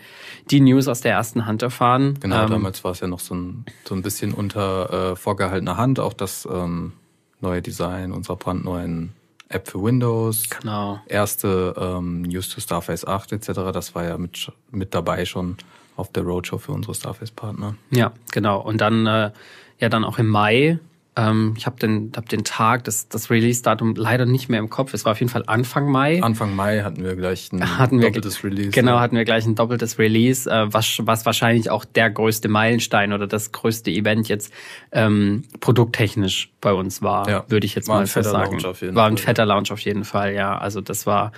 die 0.50 0.60
News 0.60 0.88
aus 0.88 1.02
der 1.02 1.12
ersten 1.12 1.46
Hand 1.46 1.62
erfahren. 1.62 2.18
Genau, 2.20 2.44
ähm, 2.44 2.50
damals 2.50 2.82
war 2.84 2.92
es 2.92 3.00
ja 3.00 3.06
noch 3.06 3.20
so 3.20 3.34
ein, 3.34 3.66
so 3.84 3.94
ein 3.94 4.02
bisschen 4.02 4.32
unter 4.32 5.12
äh, 5.12 5.16
vorgehaltener 5.16 5.76
Hand, 5.76 6.00
auch 6.00 6.14
das 6.14 6.48
ähm, 6.50 6.92
neue 7.40 7.62
Design 7.62 8.12
unserer 8.12 8.36
brandneuen 8.36 9.12
App 9.48 9.68
für 9.68 9.82
Windows. 9.82 10.48
Genau. 10.60 11.00
Erste 11.06 11.74
ähm, 11.78 12.22
News 12.22 12.48
to 12.48 12.60
Starface 12.60 13.06
8 13.06 13.32
etc. 13.32 13.48
Das 13.72 13.94
war 13.94 14.04
ja 14.04 14.18
mit, 14.18 14.50
mit 14.70 14.94
dabei 14.94 15.24
schon 15.26 15.56
auf 15.96 16.10
der 16.10 16.24
Roadshow 16.24 16.58
für 16.58 16.72
unsere 16.72 16.94
Starface-Partner. 16.94 17.76
Ja, 17.90 18.12
genau. 18.32 18.60
Und 18.60 18.80
dann 18.80 19.06
äh, 19.06 19.30
ja 19.78 19.88
dann 19.88 20.04
auch 20.04 20.18
im 20.18 20.28
Mai 20.28 20.78
ähm, 21.16 21.54
ich 21.56 21.66
habe 21.66 21.76
den, 21.76 22.10
hab 22.16 22.28
den 22.28 22.42
Tag, 22.42 22.84
das, 22.84 23.08
das 23.08 23.30
Release-Datum 23.30 23.94
leider 23.94 24.26
nicht 24.26 24.48
mehr 24.48 24.58
im 24.58 24.68
Kopf. 24.68 24.94
Es 24.94 25.04
war 25.04 25.12
auf 25.12 25.20
jeden 25.20 25.30
Fall 25.30 25.44
Anfang 25.46 25.88
Mai. 25.88 26.20
Anfang 26.20 26.56
Mai 26.56 26.80
hatten 26.80 27.04
wir 27.04 27.14
gleich 27.14 27.52
ein 27.52 27.78
hatten 27.78 28.00
wir, 28.00 28.08
doppeltes 28.08 28.42
Release. 28.42 28.70
Genau, 28.70 28.94
ja. 28.94 29.00
hatten 29.00 29.16
wir 29.16 29.24
gleich 29.24 29.46
ein 29.46 29.54
doppeltes 29.54 29.98
Release, 29.98 30.50
äh, 30.50 30.72
was, 30.72 30.98
was 31.02 31.24
wahrscheinlich 31.24 31.70
auch 31.70 31.84
der 31.84 32.10
größte 32.10 32.48
Meilenstein 32.48 33.12
oder 33.12 33.28
das 33.28 33.52
größte 33.52 33.92
Event 33.92 34.28
jetzt 34.28 34.52
ähm, 34.90 35.44
produkttechnisch 35.60 36.50
bei 36.60 36.72
uns 36.72 37.00
war, 37.00 37.28
ja. 37.28 37.44
würde 37.48 37.66
ich 37.66 37.76
jetzt 37.76 37.88
war 37.88 37.98
mal 37.98 38.06
so 38.06 38.20
sagen. 38.22 38.60
war 38.62 39.06
ein 39.06 39.16
Fall, 39.16 39.24
fetter 39.24 39.46
Launch 39.46 39.70
auf 39.70 39.80
jeden 39.80 40.04
Fall, 40.04 40.34
ja. 40.34 40.58
Also 40.58 40.80
das 40.80 41.06
war, 41.06 41.30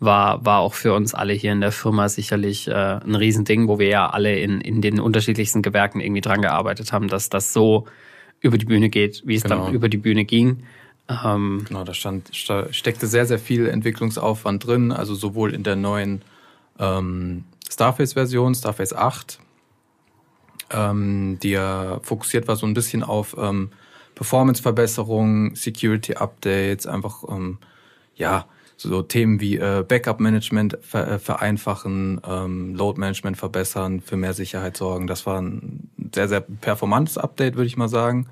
war, 0.00 0.44
war 0.44 0.58
auch 0.58 0.74
für 0.74 0.92
uns 0.92 1.14
alle 1.14 1.34
hier 1.34 1.52
in 1.52 1.60
der 1.60 1.72
Firma 1.72 2.08
sicherlich 2.08 2.66
äh, 2.66 2.72
ein 2.72 3.14
Riesending, 3.14 3.68
wo 3.68 3.78
wir 3.78 3.88
ja 3.88 4.10
alle 4.10 4.40
in, 4.40 4.60
in 4.60 4.80
den 4.80 4.98
unterschiedlichsten 4.98 5.62
Gewerken 5.62 6.00
irgendwie 6.00 6.20
dran 6.20 6.42
gearbeitet 6.42 6.92
haben, 6.92 7.06
dass 7.06 7.28
das 7.28 7.52
so 7.52 7.86
über 8.40 8.58
die 8.58 8.66
Bühne 8.66 8.88
geht, 8.88 9.22
wie 9.26 9.36
es 9.36 9.42
genau. 9.42 9.66
dann 9.66 9.74
über 9.74 9.88
die 9.88 9.96
Bühne 9.96 10.24
ging. 10.24 10.64
Ähm, 11.24 11.64
genau, 11.66 11.84
da 11.84 11.92
stand, 11.92 12.30
steckte 12.32 13.06
sehr, 13.06 13.26
sehr 13.26 13.38
viel 13.38 13.66
Entwicklungsaufwand 13.66 14.64
drin, 14.66 14.92
also 14.92 15.14
sowohl 15.14 15.52
in 15.54 15.62
der 15.62 15.76
neuen 15.76 16.22
ähm, 16.78 17.44
Starface-Version, 17.68 18.54
Starface 18.54 18.92
8, 18.92 19.38
ähm, 20.70 21.38
die 21.42 21.50
ja 21.50 21.98
fokussiert 22.02 22.46
war 22.48 22.56
so 22.56 22.66
ein 22.66 22.74
bisschen 22.74 23.02
auf 23.02 23.36
ähm, 23.38 23.70
Performance-Verbesserungen, 24.14 25.56
Security-Updates, 25.56 26.86
einfach 26.86 27.24
ähm, 27.28 27.58
ja 28.14 28.46
so 28.82 29.02
Themen 29.02 29.40
wie 29.40 29.56
äh, 29.56 29.84
Backup-Management 29.86 30.78
ver 30.80 31.06
äh, 31.06 31.18
vereinfachen, 31.18 32.20
ähm, 32.26 32.74
Load-Management 32.74 33.36
verbessern, 33.36 34.00
für 34.00 34.16
mehr 34.16 34.32
Sicherheit 34.32 34.76
sorgen. 34.76 35.06
Das 35.06 35.26
war 35.26 35.40
ein 35.40 35.90
sehr, 36.14 36.28
sehr 36.28 36.40
performantes 36.40 37.18
Update, 37.18 37.56
würde 37.56 37.66
ich 37.66 37.76
mal 37.76 37.88
sagen. 37.88 38.26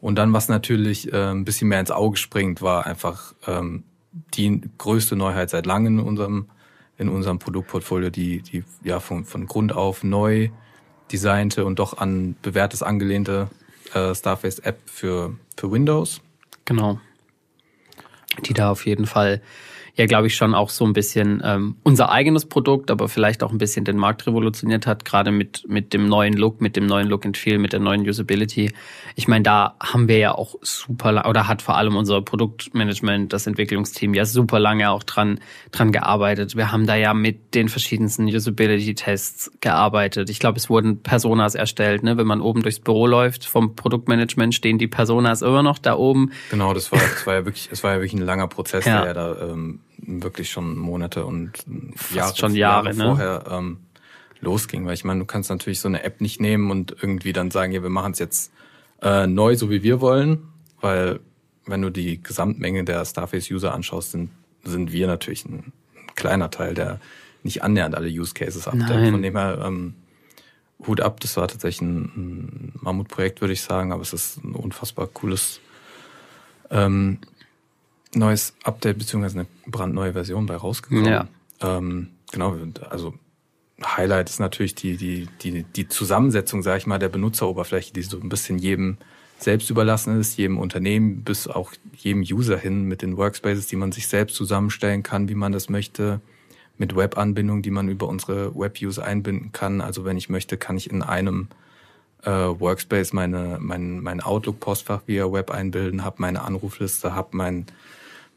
Und 0.00 0.16
dann, 0.16 0.32
was 0.32 0.48
natürlich 0.48 1.12
äh, 1.12 1.30
ein 1.30 1.44
bisschen 1.44 1.68
mehr 1.68 1.80
ins 1.80 1.92
Auge 1.92 2.16
springt, 2.16 2.62
war 2.62 2.84
einfach 2.84 3.34
ähm, 3.46 3.84
die 4.34 4.60
größte 4.78 5.14
Neuheit 5.14 5.50
seit 5.50 5.66
langem 5.66 6.00
in 6.00 6.04
unserem, 6.04 6.46
in 6.98 7.08
unserem 7.08 7.38
Produktportfolio, 7.38 8.10
die, 8.10 8.42
die 8.42 8.64
ja 8.82 8.98
von, 8.98 9.24
von 9.24 9.46
Grund 9.46 9.72
auf 9.72 10.02
neu 10.02 10.50
designte 11.12 11.64
und 11.64 11.78
doch 11.78 11.98
an 11.98 12.34
bewährtes 12.42 12.82
angelehnte 12.82 13.48
äh, 13.94 14.14
Starface 14.14 14.58
App 14.58 14.78
für, 14.86 15.36
für 15.56 15.70
Windows. 15.70 16.20
Genau. 16.64 16.98
Die 18.44 18.52
da 18.52 18.70
auf 18.70 18.84
jeden 18.84 19.06
Fall 19.06 19.40
ja, 19.96 20.04
glaube 20.04 20.26
ich, 20.26 20.36
schon 20.36 20.54
auch 20.54 20.68
so 20.68 20.84
ein 20.84 20.92
bisschen 20.92 21.40
ähm, 21.42 21.76
unser 21.82 22.10
eigenes 22.12 22.44
Produkt, 22.44 22.90
aber 22.90 23.08
vielleicht 23.08 23.42
auch 23.42 23.50
ein 23.50 23.56
bisschen 23.56 23.86
den 23.86 23.96
Markt 23.96 24.26
revolutioniert 24.26 24.86
hat, 24.86 25.06
gerade 25.06 25.30
mit, 25.30 25.64
mit 25.68 25.94
dem 25.94 26.06
neuen 26.06 26.34
Look, 26.34 26.60
mit 26.60 26.76
dem 26.76 26.84
neuen 26.84 27.08
Look 27.08 27.24
and 27.24 27.36
Feel, 27.38 27.58
mit 27.58 27.72
der 27.72 27.80
neuen 27.80 28.06
Usability. 28.06 28.70
Ich 29.14 29.26
meine, 29.26 29.44
da 29.44 29.74
haben 29.80 30.06
wir 30.06 30.18
ja 30.18 30.34
auch 30.34 30.56
super, 30.60 31.26
oder 31.26 31.48
hat 31.48 31.62
vor 31.62 31.78
allem 31.78 31.96
unser 31.96 32.20
Produktmanagement, 32.20 33.32
das 33.32 33.46
Entwicklungsteam 33.46 34.12
ja 34.12 34.26
super 34.26 34.60
lange 34.60 34.90
auch 34.90 35.02
dran, 35.02 35.40
dran 35.72 35.92
gearbeitet. 35.92 36.56
Wir 36.56 36.72
haben 36.72 36.86
da 36.86 36.94
ja 36.94 37.14
mit 37.14 37.54
den 37.54 37.70
verschiedensten 37.70 38.26
Usability-Tests 38.26 39.52
gearbeitet. 39.62 40.28
Ich 40.28 40.40
glaube, 40.40 40.58
es 40.58 40.68
wurden 40.68 41.02
Personas 41.02 41.54
erstellt, 41.54 42.02
ne? 42.02 42.18
wenn 42.18 42.26
man 42.26 42.42
oben 42.42 42.60
durchs 42.60 42.80
Büro 42.80 43.06
läuft 43.06 43.46
vom 43.46 43.74
Produktmanagement, 43.74 44.54
stehen 44.54 44.76
die 44.76 44.88
Personas 44.88 45.40
immer 45.40 45.62
noch 45.62 45.78
da 45.78 45.96
oben. 45.96 46.32
Genau, 46.50 46.74
das 46.74 46.92
war, 46.92 46.98
das 46.98 47.26
war 47.26 47.34
ja 47.34 47.44
wirklich, 47.46 47.70
es 47.72 47.82
war 47.82 47.94
ja 47.94 47.96
wirklich 48.00 48.12
ein 48.12 48.26
langer 48.26 48.48
Prozess, 48.48 48.84
ja. 48.84 48.98
der 48.98 49.06
ja 49.06 49.14
da 49.14 49.52
ähm, 49.52 49.80
wirklich 49.98 50.50
schon 50.50 50.76
Monate 50.76 51.24
und 51.24 51.52
Jahre, 52.14 52.36
schon 52.36 52.54
Jahre, 52.54 52.86
Jahre 52.86 52.96
ne? 52.96 53.04
vorher 53.04 53.44
ähm, 53.50 53.78
losging. 54.40 54.86
Weil 54.86 54.94
ich 54.94 55.04
meine, 55.04 55.20
du 55.20 55.26
kannst 55.26 55.50
natürlich 55.50 55.80
so 55.80 55.88
eine 55.88 56.02
App 56.02 56.20
nicht 56.20 56.40
nehmen 56.40 56.70
und 56.70 56.96
irgendwie 57.00 57.32
dann 57.32 57.50
sagen, 57.50 57.72
ja, 57.72 57.82
wir 57.82 57.90
machen 57.90 58.12
es 58.12 58.18
jetzt 58.18 58.52
äh, 59.02 59.26
neu, 59.26 59.56
so 59.56 59.70
wie 59.70 59.82
wir 59.82 60.00
wollen, 60.00 60.48
weil 60.80 61.20
wenn 61.66 61.82
du 61.82 61.90
die 61.90 62.22
Gesamtmenge 62.22 62.84
der 62.84 63.04
Starface-User 63.04 63.74
anschaust, 63.74 64.12
sind, 64.12 64.30
sind 64.64 64.92
wir 64.92 65.06
natürlich 65.06 65.44
ein, 65.44 65.72
ein 65.96 66.14
kleiner 66.14 66.50
Teil, 66.50 66.74
der 66.74 67.00
nicht 67.42 67.62
annähernd 67.62 67.94
alle 67.94 68.08
Use 68.08 68.34
Cases 68.34 68.66
abdeckt. 68.66 69.10
Von 69.10 69.22
dem 69.22 69.36
her 69.36 69.62
ähm, 69.64 69.94
Hut 70.86 71.00
ab, 71.00 71.20
das 71.20 71.36
war 71.36 71.48
tatsächlich 71.48 71.82
ein, 71.82 72.04
ein 72.16 72.72
Mammutprojekt, 72.80 73.40
würde 73.40 73.54
ich 73.54 73.62
sagen, 73.62 73.92
aber 73.92 74.02
es 74.02 74.12
ist 74.12 74.44
ein 74.44 74.54
unfassbar 74.54 75.06
cooles 75.06 75.60
ähm, 76.70 77.18
neues 78.16 78.54
Update 78.64 78.98
beziehungsweise 78.98 79.40
eine 79.40 79.46
brandneue 79.66 80.12
Version 80.12 80.46
bei 80.46 80.56
rausgekommen. 80.56 81.04
Ja. 81.04 81.28
Ähm, 81.60 82.08
genau, 82.32 82.56
also 82.88 83.14
Highlight 83.84 84.30
ist 84.30 84.40
natürlich 84.40 84.74
die, 84.74 84.96
die, 84.96 85.28
die, 85.42 85.62
die 85.64 85.88
Zusammensetzung, 85.88 86.62
sage 86.62 86.78
ich 86.78 86.86
mal, 86.86 86.98
der 86.98 87.08
Benutzeroberfläche, 87.08 87.92
die 87.92 88.02
so 88.02 88.18
ein 88.18 88.28
bisschen 88.28 88.58
jedem 88.58 88.96
selbst 89.38 89.68
überlassen 89.68 90.18
ist, 90.18 90.38
jedem 90.38 90.58
Unternehmen 90.58 91.22
bis 91.22 91.46
auch 91.46 91.72
jedem 91.94 92.22
User 92.22 92.56
hin 92.56 92.84
mit 92.84 93.02
den 93.02 93.18
Workspaces, 93.18 93.66
die 93.66 93.76
man 93.76 93.92
sich 93.92 94.08
selbst 94.08 94.34
zusammenstellen 94.34 95.02
kann, 95.02 95.28
wie 95.28 95.34
man 95.34 95.52
das 95.52 95.68
möchte, 95.68 96.20
mit 96.78 96.96
Web-Anbindung, 96.96 97.62
die 97.62 97.70
man 97.70 97.88
über 97.88 98.08
unsere 98.08 98.54
Web-User 98.54 99.04
einbinden 99.04 99.52
kann. 99.52 99.80
Also 99.82 100.04
wenn 100.04 100.16
ich 100.16 100.30
möchte, 100.30 100.56
kann 100.56 100.78
ich 100.78 100.90
in 100.90 101.02
einem 101.02 101.48
äh, 102.22 102.30
Workspace 102.30 103.12
meine, 103.12 103.58
mein, 103.60 104.00
mein 104.00 104.22
Outlook-Postfach 104.22 105.02
via 105.06 105.30
Web 105.30 105.50
einbilden, 105.50 106.04
habe 106.04 106.16
meine 106.18 106.42
Anrufliste, 106.42 107.14
habe 107.14 107.36
mein, 107.36 107.66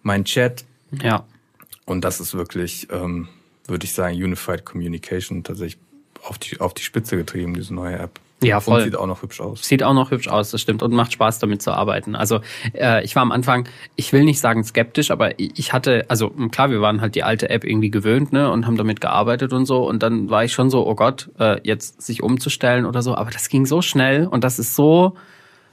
mein 0.01 0.25
Chat. 0.25 0.65
Ja. 1.03 1.25
Und 1.86 2.03
das 2.03 2.20
ist 2.20 2.34
wirklich, 2.34 2.88
ähm, 2.91 3.27
würde 3.68 3.86
ich 3.86 3.94
sagen, 3.94 4.15
Unified 4.15 4.65
Communication 4.65 5.44
tatsächlich 5.44 5.82
auf 6.24 6.38
die, 6.38 6.60
auf 6.60 6.74
die 6.74 6.84
Spitze 6.84 7.18
getrieben, 7.18 7.53
diese 7.53 7.74
neue 7.74 7.98
App. 7.98 8.20
Ja, 8.41 8.62
voll. 8.62 8.77
Und 8.77 8.84
sieht 8.86 8.96
auch 8.96 9.08
noch 9.08 9.22
hübsch 9.22 9.41
aus. 9.41 9.63
Sieht 9.63 9.84
auch 9.84 9.94
noch 9.94 10.12
hübsch 10.12 10.29
aus, 10.29 10.51
das 10.51 10.62
stimmt. 10.62 10.82
Und 10.82 10.94
macht 10.94 11.12
Spaß, 11.12 11.39
damit 11.39 11.62
zu 11.62 11.72
arbeiten. 11.72 12.15
Also 12.15 12.39
äh, 12.74 13.03
ich 13.03 13.15
war 13.15 13.22
am 13.22 13.34
Anfang, 13.34 13.68
ich 13.98 14.13
will 14.13 14.24
nicht 14.24 14.39
sagen 14.39 14.63
skeptisch, 14.63 15.12
aber 15.12 15.38
ich 15.39 15.74
hatte, 15.74 16.06
also 16.08 16.29
klar, 16.51 16.70
wir 16.70 16.79
waren 16.79 17.01
halt 17.01 17.15
die 17.15 17.24
alte 17.24 17.50
App 17.50 17.65
irgendwie 17.65 17.91
gewöhnt, 17.91 18.32
ne, 18.32 18.50
und 18.50 18.65
haben 18.65 18.77
damit 18.77 19.01
gearbeitet 19.01 19.51
und 19.51 19.65
so. 19.65 19.88
Und 19.88 20.03
dann 20.03 20.29
war 20.29 20.46
ich 20.46 20.53
schon 20.53 20.70
so, 20.70 20.88
oh 20.88 20.96
Gott, 20.96 21.29
äh, 21.38 21.60
jetzt 21.63 22.01
sich 22.01 22.24
umzustellen 22.24 22.86
oder 22.86 23.01
so. 23.01 23.15
Aber 23.15 23.29
das 23.29 23.50
ging 23.50 23.65
so 23.65 23.82
schnell 23.82 24.25
und 24.25 24.46
das 24.46 24.58
ist 24.58 24.74
so, 24.74 25.15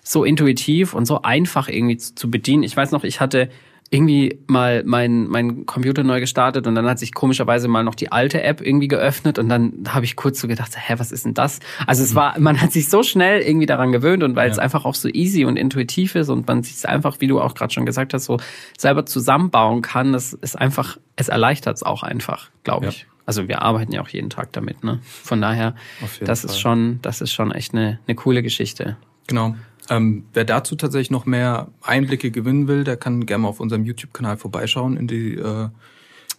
so 0.02 0.24
intuitiv 0.24 0.94
und 0.94 1.06
so 1.06 1.22
einfach 1.22 1.68
irgendwie 1.68 1.98
zu, 1.98 2.16
zu 2.16 2.30
bedienen. 2.30 2.64
Ich 2.64 2.76
weiß 2.76 2.90
noch, 2.90 3.04
ich 3.04 3.20
hatte 3.20 3.48
irgendwie 3.90 4.40
mal 4.46 4.82
mein, 4.84 5.28
mein 5.28 5.64
Computer 5.64 6.02
neu 6.02 6.18
gestartet 6.20 6.66
und 6.66 6.74
dann 6.74 6.86
hat 6.86 6.98
sich 6.98 7.14
komischerweise 7.14 7.68
mal 7.68 7.84
noch 7.84 7.94
die 7.94 8.10
alte 8.10 8.42
App 8.42 8.60
irgendwie 8.60 8.88
geöffnet 8.88 9.38
und 9.38 9.48
dann 9.48 9.84
habe 9.88 10.04
ich 10.04 10.16
kurz 10.16 10.40
so 10.40 10.48
gedacht, 10.48 10.72
hä, 10.76 10.94
was 10.98 11.12
ist 11.12 11.24
denn 11.24 11.34
das? 11.34 11.60
Also 11.86 12.02
es 12.02 12.14
war, 12.14 12.38
man 12.38 12.60
hat 12.60 12.72
sich 12.72 12.88
so 12.88 13.02
schnell 13.02 13.42
irgendwie 13.42 13.66
daran 13.66 13.92
gewöhnt 13.92 14.24
und 14.24 14.34
weil 14.34 14.48
ja. 14.48 14.52
es 14.52 14.58
einfach 14.58 14.84
auch 14.84 14.94
so 14.94 15.08
easy 15.08 15.44
und 15.44 15.56
intuitiv 15.56 16.16
ist 16.16 16.28
und 16.30 16.48
man 16.48 16.64
sich 16.64 16.88
einfach, 16.88 17.20
wie 17.20 17.28
du 17.28 17.40
auch 17.40 17.54
gerade 17.54 17.72
schon 17.72 17.86
gesagt 17.86 18.12
hast, 18.12 18.24
so 18.24 18.38
selber 18.76 19.06
zusammenbauen 19.06 19.82
kann, 19.82 20.12
das 20.12 20.32
ist 20.32 20.58
einfach, 20.58 20.98
es 21.14 21.28
erleichtert 21.28 21.76
es 21.76 21.82
auch 21.84 22.02
einfach, 22.02 22.50
glaube 22.64 22.88
ich. 22.88 23.06
Also 23.24 23.48
wir 23.48 23.62
arbeiten 23.62 23.92
ja 23.92 24.02
auch 24.02 24.08
jeden 24.08 24.30
Tag 24.30 24.52
damit, 24.52 24.84
ne? 24.84 25.00
Von 25.02 25.40
daher, 25.40 25.74
das 26.20 26.42
Fall. 26.42 26.50
ist 26.50 26.60
schon, 26.60 27.00
das 27.02 27.20
ist 27.20 27.32
schon 27.32 27.50
echt 27.50 27.74
eine, 27.74 27.98
eine 28.06 28.14
coole 28.14 28.42
Geschichte. 28.42 28.96
Genau. 29.26 29.56
Ähm, 29.88 30.24
wer 30.32 30.44
dazu 30.44 30.76
tatsächlich 30.76 31.10
noch 31.10 31.26
mehr 31.26 31.68
Einblicke 31.82 32.30
gewinnen 32.30 32.68
will, 32.68 32.84
der 32.84 32.96
kann 32.96 33.26
gerne 33.26 33.42
mal 33.42 33.48
auf 33.48 33.60
unserem 33.60 33.84
YouTube-Kanal 33.84 34.36
vorbeischauen 34.36 34.96
in 34.96 35.06
die 35.06 35.34
äh, 35.34 35.68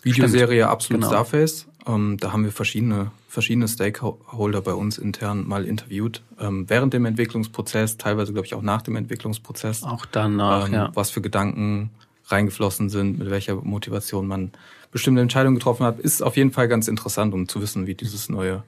Videoserie 0.02 0.64
Stimmt. 0.64 0.72
Absolute 0.72 1.02
genau. 1.02 1.12
Starface. 1.12 1.68
Ähm, 1.88 2.18
da 2.20 2.34
haben 2.34 2.44
wir 2.44 2.52
verschiedene, 2.52 3.12
verschiedene 3.30 3.68
Stakeholder 3.68 4.62
bei 4.62 4.74
uns 4.74 4.98
intern 4.98 5.48
mal 5.48 5.66
interviewt. 5.66 6.22
Ähm, 6.40 6.70
während 6.70 6.94
dem 6.94 7.06
Entwicklungsprozess, 7.06 7.98
teilweise 7.98 8.34
glaube 8.34 8.46
ich 8.46 8.54
auch 8.54 8.62
nach 8.62 8.82
dem 8.82 8.96
Entwicklungsprozess. 8.96 9.84
Auch 9.84 10.06
danach, 10.06 10.68
ähm, 10.68 10.74
ja. 10.74 10.92
Was 10.94 11.10
für 11.10 11.22
Gedanken 11.22 11.92
reingeflossen 12.26 12.90
sind, 12.90 13.20
mit 13.20 13.30
welcher 13.30 13.56
Motivation 13.56 14.28
man 14.28 14.52
bestimmte 14.92 15.22
Entscheidungen 15.22 15.56
getroffen 15.56 15.86
hat, 15.86 16.00
ist 16.00 16.22
auf 16.22 16.36
jeden 16.36 16.52
Fall 16.52 16.68
ganz 16.68 16.88
interessant, 16.88 17.34
um 17.34 17.48
zu 17.48 17.62
wissen, 17.62 17.88
wie 17.88 17.96
dieses 17.96 18.30
neue 18.30 18.64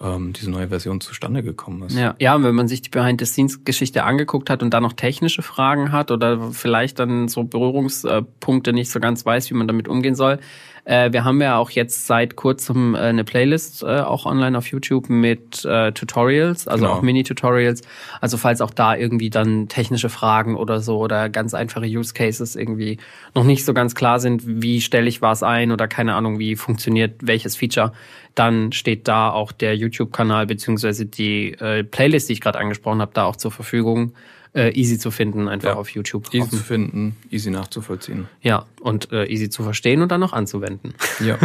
ähm, 0.00 0.32
diese 0.32 0.50
neue 0.50 0.68
Version 0.68 1.00
zustande 1.00 1.42
gekommen 1.42 1.82
ist. 1.82 1.96
Ja, 1.96 2.14
ja, 2.18 2.42
wenn 2.42 2.54
man 2.54 2.68
sich 2.68 2.82
die 2.82 2.88
Behind-the-Scenes-Geschichte 2.88 4.04
angeguckt 4.04 4.50
hat 4.50 4.62
und 4.62 4.72
da 4.72 4.80
noch 4.80 4.94
technische 4.94 5.42
Fragen 5.42 5.92
hat 5.92 6.10
oder 6.10 6.52
vielleicht 6.52 6.98
dann 6.98 7.28
so 7.28 7.44
Berührungspunkte 7.44 8.72
nicht 8.72 8.90
so 8.90 9.00
ganz 9.00 9.26
weiß, 9.26 9.50
wie 9.50 9.54
man 9.54 9.68
damit 9.68 9.88
umgehen 9.88 10.14
soll, 10.14 10.38
äh, 10.84 11.12
wir 11.12 11.24
haben 11.24 11.40
ja 11.40 11.56
auch 11.56 11.70
jetzt 11.70 12.06
seit 12.06 12.36
kurzem 12.36 12.94
äh, 12.94 12.98
eine 12.98 13.24
Playlist 13.24 13.82
äh, 13.82 14.00
auch 14.00 14.26
online 14.26 14.56
auf 14.56 14.66
YouTube 14.68 15.08
mit 15.08 15.64
äh, 15.64 15.92
Tutorials, 15.92 16.68
also 16.68 16.84
genau. 16.84 16.96
auch 16.96 17.02
Mini-Tutorials. 17.02 17.82
Also 18.20 18.36
falls 18.36 18.60
auch 18.60 18.70
da 18.70 18.96
irgendwie 18.96 19.30
dann 19.30 19.68
technische 19.68 20.08
Fragen 20.08 20.56
oder 20.56 20.80
so 20.80 20.98
oder 20.98 21.28
ganz 21.28 21.54
einfache 21.54 21.86
Use 21.86 22.14
Cases 22.14 22.56
irgendwie 22.56 22.98
noch 23.34 23.44
nicht 23.44 23.64
so 23.64 23.74
ganz 23.74 23.94
klar 23.94 24.20
sind, 24.20 24.42
wie 24.44 24.80
stelle 24.80 25.08
ich 25.08 25.22
was 25.22 25.42
ein 25.42 25.72
oder 25.72 25.88
keine 25.88 26.14
Ahnung, 26.14 26.38
wie 26.38 26.56
funktioniert 26.56 27.14
welches 27.20 27.56
Feature, 27.56 27.92
dann 28.34 28.72
steht 28.72 29.08
da 29.08 29.30
auch 29.30 29.52
der 29.52 29.76
YouTube-Kanal 29.76 30.46
beziehungsweise 30.46 31.06
die 31.06 31.52
äh, 31.52 31.84
Playlist, 31.84 32.28
die 32.28 32.34
ich 32.34 32.40
gerade 32.40 32.58
angesprochen 32.58 33.00
habe, 33.00 33.12
da 33.14 33.24
auch 33.24 33.36
zur 33.36 33.50
Verfügung 33.50 34.12
äh, 34.54 34.70
easy 34.72 34.98
zu 34.98 35.10
finden, 35.10 35.48
einfach 35.48 35.70
ja, 35.70 35.74
auf 35.76 35.90
YouTube. 35.90 36.26
Easy 36.28 36.40
offen. 36.40 36.58
zu 36.58 36.64
finden, 36.64 37.16
easy 37.30 37.50
nachzuvollziehen. 37.50 38.28
Ja, 38.42 38.66
und 38.80 39.12
äh, 39.12 39.26
easy 39.26 39.48
zu 39.48 39.62
verstehen 39.62 40.02
und 40.02 40.10
dann 40.10 40.20
noch 40.20 40.32
anzuwenden. 40.32 40.94
Ja. 41.24 41.38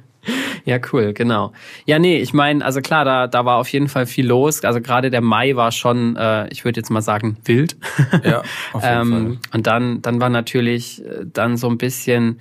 ja, 0.64 0.78
cool, 0.92 1.12
genau. 1.12 1.52
Ja, 1.84 1.98
nee, 1.98 2.18
ich 2.18 2.32
meine, 2.32 2.64
also 2.64 2.80
klar, 2.80 3.04
da, 3.04 3.26
da 3.26 3.44
war 3.44 3.56
auf 3.56 3.68
jeden 3.68 3.88
Fall 3.88 4.06
viel 4.06 4.26
los. 4.26 4.64
Also 4.64 4.80
gerade 4.80 5.10
der 5.10 5.20
Mai 5.20 5.56
war 5.56 5.72
schon, 5.72 6.16
äh, 6.16 6.48
ich 6.48 6.64
würde 6.64 6.80
jetzt 6.80 6.90
mal 6.90 7.02
sagen, 7.02 7.36
wild. 7.44 7.76
Ja, 8.24 8.40
auf 8.72 8.82
jeden 8.82 9.00
ähm, 9.00 9.10
Fall. 9.10 9.38
Und 9.52 9.66
dann, 9.66 10.02
dann 10.02 10.20
war 10.20 10.30
natürlich 10.30 11.04
äh, 11.04 11.26
dann 11.30 11.56
so 11.56 11.68
ein 11.68 11.76
bisschen 11.76 12.40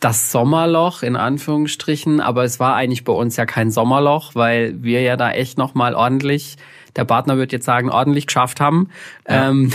das 0.00 0.32
Sommerloch 0.32 1.02
in 1.02 1.16
Anführungsstrichen, 1.16 2.20
aber 2.20 2.44
es 2.44 2.60
war 2.60 2.74
eigentlich 2.74 3.04
bei 3.04 3.12
uns 3.12 3.36
ja 3.36 3.46
kein 3.46 3.70
Sommerloch, 3.70 4.34
weil 4.34 4.82
wir 4.82 5.00
ja 5.00 5.16
da 5.16 5.30
echt 5.30 5.56
noch 5.56 5.74
mal 5.74 5.94
ordentlich 5.94 6.56
der 6.96 7.04
Partner 7.04 7.36
wird 7.36 7.52
jetzt 7.52 7.64
sagen, 7.64 7.90
ordentlich 7.90 8.26
geschafft 8.26 8.60
haben, 8.60 8.88
ja. 9.28 9.48
ähm, 9.48 9.72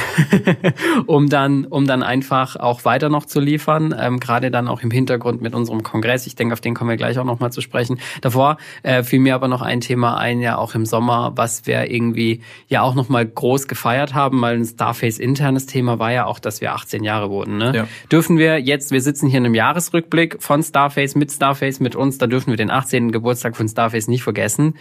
um 1.06 1.30
dann, 1.30 1.66
um 1.66 1.86
dann 1.86 2.04
einfach 2.04 2.56
auch 2.56 2.86
weiter 2.86 3.10
noch 3.10 3.26
zu 3.26 3.40
liefern, 3.40 3.94
ähm, 3.98 4.20
gerade 4.20 4.52
dann 4.52 4.68
auch 4.68 4.82
im 4.82 4.92
Hintergrund 4.92 5.42
mit 5.42 5.54
unserem 5.54 5.84
Kongress. 5.84 6.28
Ich 6.28 6.36
denke, 6.36 6.54
auf 6.54 6.62
den 6.62 6.74
kommen 6.74 6.90
wir 6.90 6.98
gleich 6.98 7.20
auch 7.20 7.26
noch 7.26 7.40
mal 7.40 7.52
zu 7.52 7.62
sprechen. 7.62 8.00
Davor 8.22 8.58
äh, 8.84 9.04
fiel 9.04 9.20
mir 9.20 9.36
aber 9.36 9.48
noch 9.48 9.62
ein 9.62 9.82
Thema 9.82 10.18
ein, 10.18 10.40
ja 10.40 10.58
auch 10.58 10.76
im 10.76 10.86
Sommer, 10.86 11.34
was 11.36 11.68
wir 11.68 11.92
irgendwie 11.92 12.42
ja 12.68 12.82
auch 12.82 12.96
noch 12.96 13.10
mal 13.10 13.26
groß 13.26 13.68
gefeiert 13.68 14.14
haben, 14.14 14.42
weil 14.42 14.58
ein 14.58 14.66
Starface 14.66 15.20
internes 15.20 15.66
Thema 15.66 16.00
war 16.00 16.12
ja 16.12 16.26
auch, 16.26 16.40
dass 16.40 16.62
wir 16.62 16.74
18 16.74 17.04
Jahre 17.04 17.30
wurden. 17.30 17.58
Ne? 17.58 17.74
Ja. 17.76 17.88
Dürfen 18.12 18.38
wir 18.38 18.60
jetzt, 18.60 18.92
wir 18.92 19.02
sitzen 19.02 19.28
hier 19.28 19.40
in 19.40 19.46
einem 19.46 19.56
Jahresrückblick 19.56 20.42
von 20.42 20.64
Starface 20.64 21.16
mit 21.16 21.32
Starface 21.32 21.80
mit 21.80 21.96
uns, 21.96 22.18
da 22.18 22.28
dürfen 22.28 22.52
wir 22.52 22.58
den 22.58 22.72
18. 22.72 23.12
Geburtstag 23.12 23.58
von 23.58 23.68
Starface 23.68 24.08
nicht 24.08 24.24
vergessen. 24.24 24.76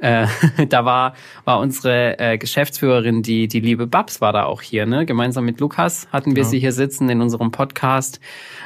Ja. 0.00 0.22
Äh, 0.22 0.26
da 0.68 0.84
war 0.84 1.14
war 1.44 1.60
unsere 1.60 1.83
unsere 1.84 2.18
äh, 2.18 2.38
Geschäftsführerin, 2.38 3.22
die, 3.22 3.46
die 3.46 3.60
liebe 3.60 3.86
Babs, 3.86 4.22
war 4.22 4.32
da 4.32 4.44
auch 4.44 4.62
hier, 4.62 4.86
ne? 4.86 5.04
Gemeinsam 5.04 5.44
mit 5.44 5.60
Lukas 5.60 6.08
hatten 6.10 6.34
wir 6.34 6.44
ja. 6.44 6.48
sie 6.48 6.58
hier 6.58 6.72
sitzen 6.72 7.10
in 7.10 7.20
unserem 7.20 7.50
Podcast. 7.50 8.20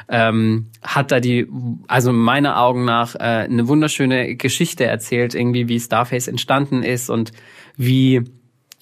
Ähm, 0.07 0.67
hat 0.81 1.11
da 1.11 1.19
die, 1.19 1.47
also 1.87 2.13
meiner 2.13 2.61
Augen 2.61 2.85
nach, 2.85 3.15
äh, 3.15 3.19
eine 3.19 3.67
wunderschöne 3.67 4.35
Geschichte 4.35 4.85
erzählt, 4.85 5.35
irgendwie, 5.35 5.67
wie 5.67 5.79
Starface 5.79 6.29
entstanden 6.29 6.81
ist 6.81 7.09
und 7.09 7.33
wie 7.75 8.23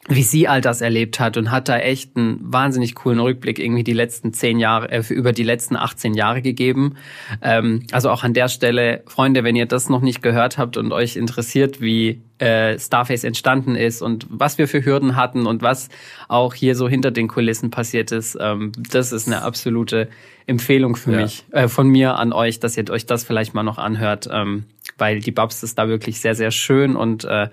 wie 0.08 0.24
sie 0.24 0.48
all 0.48 0.62
das 0.62 0.82
erlebt 0.82 1.20
hat 1.20 1.36
und 1.36 1.52
hat 1.52 1.68
da 1.68 1.78
echt 1.78 2.16
einen 2.16 2.40
wahnsinnig 2.42 2.96
coolen 2.96 3.20
Rückblick 3.20 3.60
irgendwie 3.60 3.84
die 3.84 3.94
letzten 3.94 4.34
zehn 4.34 4.58
Jahre, 4.58 4.90
äh, 4.90 5.04
über 5.10 5.34
die 5.34 5.44
letzten 5.44 5.76
18 5.76 6.14
Jahre 6.14 6.42
gegeben. 6.42 6.96
Ähm, 7.42 7.84
also 7.92 8.10
auch 8.10 8.24
an 8.24 8.34
der 8.34 8.48
Stelle, 8.48 9.04
Freunde, 9.06 9.44
wenn 9.44 9.56
ihr 9.56 9.66
das 9.66 9.90
noch 9.90 10.02
nicht 10.02 10.22
gehört 10.22 10.58
habt 10.58 10.78
und 10.78 10.94
euch 10.94 11.18
interessiert, 11.18 11.82
wie 11.82 12.22
äh, 12.40 12.80
Starface 12.80 13.26
entstanden 13.26 13.76
ist 13.76 14.02
und 14.02 14.28
was 14.30 14.58
wir 14.58 14.68
für 14.68 14.86
Hürden 14.86 15.16
hatten 15.16 15.46
und 15.46 15.62
was 15.62 15.90
auch 16.30 16.54
hier 16.54 16.76
so 16.76 16.88
hinter 16.88 17.12
den 17.12 17.28
Kulissen 17.28 17.70
passiert 17.70 18.12
ist, 18.12 18.38
ähm, 18.40 18.72
das 18.90 19.12
ist 19.12 19.28
eine 19.28 19.42
absolute 19.42 20.08
Empfehlung 20.46 20.96
für 20.96 21.12
ja. 21.12 21.22
mich, 21.24 21.44
äh, 21.52 21.68
von 21.68 21.90
mir 21.90 22.16
an 22.16 22.32
euch, 22.32 22.62
dass 22.62 22.78
ihr 22.78 22.90
euch 22.90 23.06
das 23.06 23.26
vielleicht 23.26 23.54
mal 23.54 23.64
noch 23.64 23.78
anhört, 23.78 24.30
ähm, 24.32 24.64
weil 24.98 25.20
die 25.20 25.32
Babs 25.32 25.64
ist 25.64 25.78
da 25.78 25.90
wirklich 25.90 26.22
sehr, 26.22 26.36
sehr 26.36 26.52
schön 26.52 26.96
und 26.96 27.26
äh, 27.26 27.50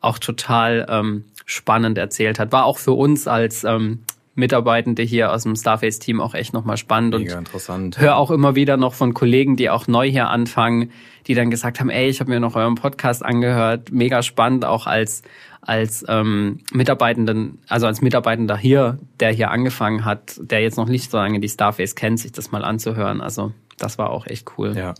auch 0.00 0.18
total 0.18 0.86
ähm, 0.88 1.24
spannend 1.46 1.98
erzählt 1.98 2.38
hat. 2.38 2.52
War 2.52 2.64
auch 2.64 2.78
für 2.78 2.92
uns 2.92 3.26
als 3.26 3.64
ähm, 3.64 4.00
Mitarbeitende 4.34 5.02
hier 5.02 5.32
aus 5.32 5.42
dem 5.42 5.56
Starface-Team 5.56 6.20
auch 6.20 6.34
echt 6.34 6.52
nochmal 6.52 6.76
spannend. 6.76 7.18
Mega 7.18 7.34
und 7.34 7.40
interessant. 7.40 7.98
Hör 7.98 8.16
auch 8.16 8.30
immer 8.30 8.54
wieder 8.54 8.76
noch 8.76 8.94
von 8.94 9.12
Kollegen, 9.12 9.56
die 9.56 9.68
auch 9.68 9.88
neu 9.88 10.08
hier 10.08 10.28
anfangen, 10.28 10.92
die 11.26 11.34
dann 11.34 11.50
gesagt 11.50 11.80
haben, 11.80 11.90
ey, 11.90 12.08
ich 12.08 12.20
habe 12.20 12.30
mir 12.30 12.38
noch 12.38 12.54
euren 12.54 12.76
Podcast 12.76 13.24
angehört, 13.24 13.90
mega 13.90 14.22
spannend, 14.22 14.64
auch 14.64 14.86
als 14.86 15.22
als 15.60 16.04
ähm, 16.08 16.60
Mitarbeitenden, 16.72 17.58
also 17.68 17.86
als 17.86 18.00
Mitarbeitender 18.00 18.56
hier, 18.56 18.98
der 19.20 19.32
hier 19.32 19.50
angefangen 19.50 20.04
hat, 20.04 20.40
der 20.40 20.62
jetzt 20.62 20.76
noch 20.78 20.88
nicht 20.88 21.10
so 21.10 21.18
lange 21.18 21.40
die 21.40 21.48
Starface 21.48 21.94
kennt, 21.94 22.20
sich 22.20 22.32
das 22.32 22.52
mal 22.52 22.64
anzuhören. 22.64 23.20
Also 23.20 23.52
das 23.76 23.98
war 23.98 24.10
auch 24.10 24.26
echt 24.26 24.52
cool. 24.56 24.74
Ja, 24.76 24.94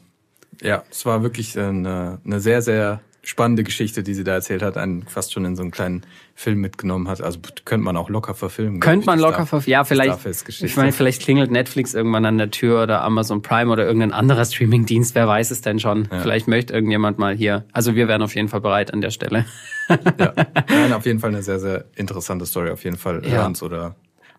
ja, 0.61 0.83
es 0.91 1.07
war 1.07 1.23
wirklich 1.23 1.59
eine, 1.59 2.21
eine 2.25 2.41
sehr, 2.41 2.61
sehr 2.61 3.01
spannende 3.23 3.65
Geschichte, 3.65 4.03
die 4.03 4.15
sie 4.15 4.25
da 4.25 4.33
erzählt 4.33 4.63
hat, 4.63 4.77
einen 4.77 5.03
fast 5.03 5.33
schon 5.33 5.45
in 5.45 5.57
so 5.57 5.63
einen 5.63 5.71
kleinen 5.71 6.03
Film 6.35 6.61
mitgenommen 6.61 7.09
hat. 7.09 7.21
Also 7.21 7.41
könnte 7.65 7.85
man 7.85 7.97
auch 7.97 8.09
locker 8.09 8.35
verfilmen. 8.35 8.81
Könnte 8.81 9.07
man 9.07 9.19
locker 9.19 9.45
verfilmen. 9.45 9.73
Ja, 9.73 9.85
vielleicht. 9.85 10.25
Ich 10.49 10.77
meine, 10.77 10.93
vielleicht 10.93 11.23
klingelt 11.23 11.51
Netflix 11.51 11.95
irgendwann 11.95 12.25
an 12.25 12.39
der 12.39 12.51
Tür 12.51 12.83
oder 12.83 13.03
Amazon 13.03 13.43
Prime 13.43 13.71
oder 13.71 13.85
irgendein 13.85 14.13
anderer 14.13 14.45
Streamingdienst. 14.45 15.15
Wer 15.15 15.27
weiß 15.27 15.51
es 15.51 15.61
denn 15.61 15.79
schon? 15.79 16.09
Ja. 16.11 16.21
Vielleicht 16.21 16.49
möchte 16.49 16.73
irgendjemand 16.73 17.19
mal 17.19 17.35
hier. 17.37 17.65
Also 17.73 17.95
wir 17.95 18.09
wären 18.09 18.23
auf 18.23 18.35
jeden 18.35 18.49
Fall 18.49 18.61
bereit 18.61 18.93
an 18.95 19.01
der 19.01 19.11
Stelle. 19.11 19.47
ja, 19.89 20.33
Nein, 20.69 20.93
auf 20.93 21.05
jeden 21.05 21.19
Fall 21.19 21.31
eine 21.31 21.43
sehr, 21.43 21.59
sehr 21.59 21.87
interessante 21.97 22.47
Story. 22.47 22.71
Auf 22.71 22.85
jeden 22.85 22.97
Fall 22.97 23.23
ja. 23.25 23.43
hören 23.43 23.57
oder 23.63 23.97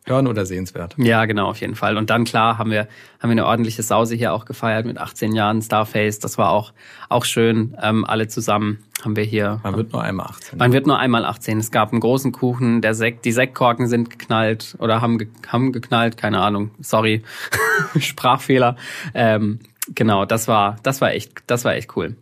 hören 0.09 0.27
oder 0.27 0.45
sehenswert. 0.45 0.95
Ja, 0.97 1.25
genau, 1.25 1.49
auf 1.49 1.61
jeden 1.61 1.75
Fall. 1.75 1.97
Und 1.97 2.09
dann 2.09 2.25
klar 2.25 2.57
haben 2.57 2.71
wir 2.71 2.87
haben 3.19 3.29
wir 3.29 3.31
eine 3.31 3.45
ordentliche 3.45 3.83
Sause 3.83 4.15
hier 4.15 4.33
auch 4.33 4.45
gefeiert 4.45 4.85
mit 4.85 4.97
18 4.97 5.33
Jahren 5.33 5.61
Starface. 5.61 6.19
Das 6.19 6.37
war 6.37 6.51
auch 6.51 6.73
auch 7.09 7.25
schön. 7.25 7.77
Ähm, 7.81 8.05
alle 8.05 8.27
zusammen 8.27 8.79
haben 9.03 9.15
wir 9.15 9.23
hier. 9.23 9.59
Man 9.63 9.75
wird 9.75 9.93
nur 9.93 10.03
einmal 10.03 10.27
18. 10.27 10.57
Man 10.57 10.73
wird 10.73 10.87
nur 10.87 10.99
einmal 10.99 11.25
18. 11.25 11.59
Es 11.59 11.71
gab 11.71 11.91
einen 11.91 12.01
großen 12.01 12.31
Kuchen. 12.31 12.81
Der 12.81 12.93
Sekt, 12.93 13.25
die 13.25 13.31
Sektkorken 13.31 13.87
sind 13.87 14.09
geknallt 14.09 14.75
oder 14.79 15.01
haben 15.01 15.17
ge 15.17 15.27
haben 15.47 15.71
geknallt. 15.71 16.17
Keine 16.17 16.41
Ahnung. 16.41 16.71
Sorry, 16.79 17.23
Sprachfehler. 17.99 18.75
Ähm, 19.13 19.59
genau, 19.93 20.25
das 20.25 20.47
war 20.47 20.77
das 20.83 21.01
war 21.01 21.13
echt 21.13 21.43
das 21.47 21.65
war 21.65 21.75
echt 21.75 21.95
cool. 21.95 22.15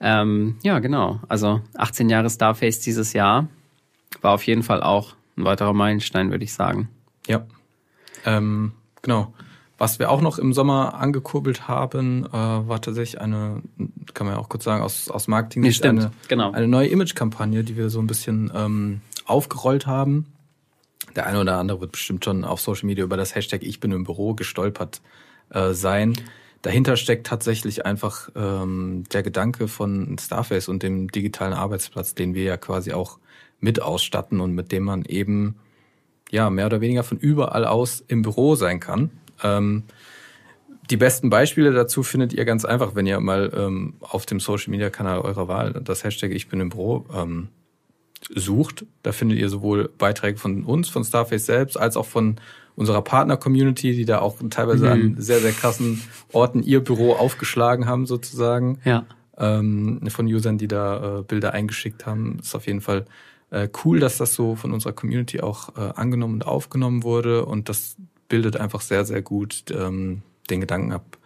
Ähm, 0.00 0.56
ja, 0.62 0.80
genau. 0.80 1.20
Also 1.28 1.60
18 1.76 2.08
Jahre 2.08 2.28
Starface 2.28 2.80
dieses 2.80 3.12
Jahr 3.12 3.48
war 4.20 4.32
auf 4.32 4.44
jeden 4.44 4.62
Fall 4.62 4.82
auch 4.82 5.14
ein 5.36 5.44
weiterer 5.44 5.72
Meilenstein, 5.72 6.30
würde 6.30 6.44
ich 6.44 6.52
sagen. 6.52 6.88
Ja. 7.26 7.46
Ähm, 8.24 8.72
genau. 9.02 9.32
Was 9.76 9.98
wir 9.98 10.10
auch 10.10 10.20
noch 10.20 10.38
im 10.38 10.52
Sommer 10.52 10.94
angekurbelt 10.94 11.66
haben, 11.66 12.26
äh, 12.26 12.32
war 12.32 12.80
tatsächlich 12.80 13.20
eine, 13.20 13.60
kann 14.14 14.26
man 14.26 14.36
ja 14.36 14.40
auch 14.40 14.48
kurz 14.48 14.64
sagen, 14.64 14.82
aus, 14.82 15.10
aus 15.10 15.26
Marketing 15.26 15.62
nee, 15.62 15.72
stimmt. 15.72 16.00
eine, 16.00 16.12
genau. 16.28 16.52
eine 16.52 16.68
neue 16.68 16.88
Image-Kampagne, 16.88 17.64
die 17.64 17.76
wir 17.76 17.90
so 17.90 17.98
ein 17.98 18.06
bisschen 18.06 18.52
ähm, 18.54 19.00
aufgerollt 19.26 19.86
haben. 19.86 20.26
Der 21.16 21.26
eine 21.26 21.40
oder 21.40 21.58
andere 21.58 21.80
wird 21.80 21.92
bestimmt 21.92 22.24
schon 22.24 22.44
auf 22.44 22.60
Social 22.60 22.86
Media 22.86 23.04
über 23.04 23.16
das 23.16 23.34
Hashtag 23.34 23.62
Ich 23.62 23.80
bin 23.80 23.92
im 23.92 24.04
Büro 24.04 24.34
gestolpert 24.34 25.00
äh, 25.50 25.72
sein. 25.72 26.14
Dahinter 26.62 26.96
steckt 26.96 27.26
tatsächlich 27.26 27.84
einfach 27.84 28.30
ähm, 28.34 29.04
der 29.12 29.22
Gedanke 29.22 29.68
von 29.68 30.16
Starface 30.18 30.68
und 30.68 30.82
dem 30.82 31.10
digitalen 31.10 31.52
Arbeitsplatz, 31.52 32.14
den 32.14 32.34
wir 32.34 32.44
ja 32.44 32.56
quasi 32.56 32.92
auch 32.92 33.18
mit 33.60 33.82
ausstatten 33.82 34.40
und 34.40 34.54
mit 34.54 34.72
dem 34.72 34.84
man 34.84 35.04
eben 35.04 35.56
ja, 36.34 36.50
mehr 36.50 36.66
oder 36.66 36.80
weniger 36.80 37.04
von 37.04 37.16
überall 37.16 37.64
aus 37.64 38.02
im 38.08 38.22
Büro 38.22 38.56
sein 38.56 38.80
kann. 38.80 39.10
Ähm, 39.44 39.84
die 40.90 40.96
besten 40.96 41.30
Beispiele 41.30 41.72
dazu 41.72 42.02
findet 42.02 42.32
ihr 42.32 42.44
ganz 42.44 42.64
einfach, 42.64 42.96
wenn 42.96 43.06
ihr 43.06 43.20
mal 43.20 43.52
ähm, 43.56 43.94
auf 44.00 44.26
dem 44.26 44.40
Social 44.40 44.72
Media 44.72 44.90
Kanal 44.90 45.20
eurer 45.20 45.46
Wahl 45.46 45.72
das 45.72 46.02
Hashtag 46.02 46.32
Ich 46.32 46.48
bin 46.48 46.58
im 46.58 46.70
Büro 46.70 47.06
ähm, 47.14 47.48
sucht. 48.34 48.84
Da 49.04 49.12
findet 49.12 49.38
ihr 49.38 49.48
sowohl 49.48 49.88
Beiträge 49.96 50.36
von 50.36 50.64
uns, 50.64 50.88
von 50.88 51.04
Starface 51.04 51.46
selbst, 51.46 51.78
als 51.78 51.96
auch 51.96 52.06
von 52.06 52.36
unserer 52.74 53.02
Partner-Community, 53.02 53.94
die 53.94 54.04
da 54.04 54.18
auch 54.18 54.38
teilweise 54.50 54.86
mhm. 54.86 54.92
an 54.92 55.14
sehr, 55.18 55.38
sehr 55.38 55.52
krassen 55.52 56.02
Orten 56.32 56.64
ihr 56.64 56.82
Büro 56.82 57.12
aufgeschlagen 57.12 57.86
haben, 57.86 58.06
sozusagen. 58.06 58.80
Ja. 58.84 59.06
Ähm, 59.38 60.00
von 60.08 60.26
Usern, 60.26 60.58
die 60.58 60.68
da 60.68 61.20
äh, 61.20 61.22
Bilder 61.22 61.52
eingeschickt 61.52 62.06
haben. 62.06 62.40
ist 62.40 62.56
auf 62.56 62.66
jeden 62.66 62.80
Fall 62.80 63.04
äh, 63.54 63.68
cool, 63.84 64.00
dass 64.00 64.18
das 64.18 64.34
so 64.34 64.56
von 64.56 64.72
unserer 64.72 64.92
Community 64.92 65.40
auch 65.40 65.76
äh, 65.76 65.92
angenommen 65.94 66.34
und 66.34 66.46
aufgenommen 66.46 67.04
wurde 67.04 67.46
und 67.46 67.68
das 67.68 67.96
bildet 68.28 68.56
einfach 68.56 68.80
sehr, 68.80 69.04
sehr 69.04 69.22
gut 69.22 69.64
ähm, 69.70 70.22
den 70.50 70.60
Gedanken 70.60 70.92
ab, 70.92 71.18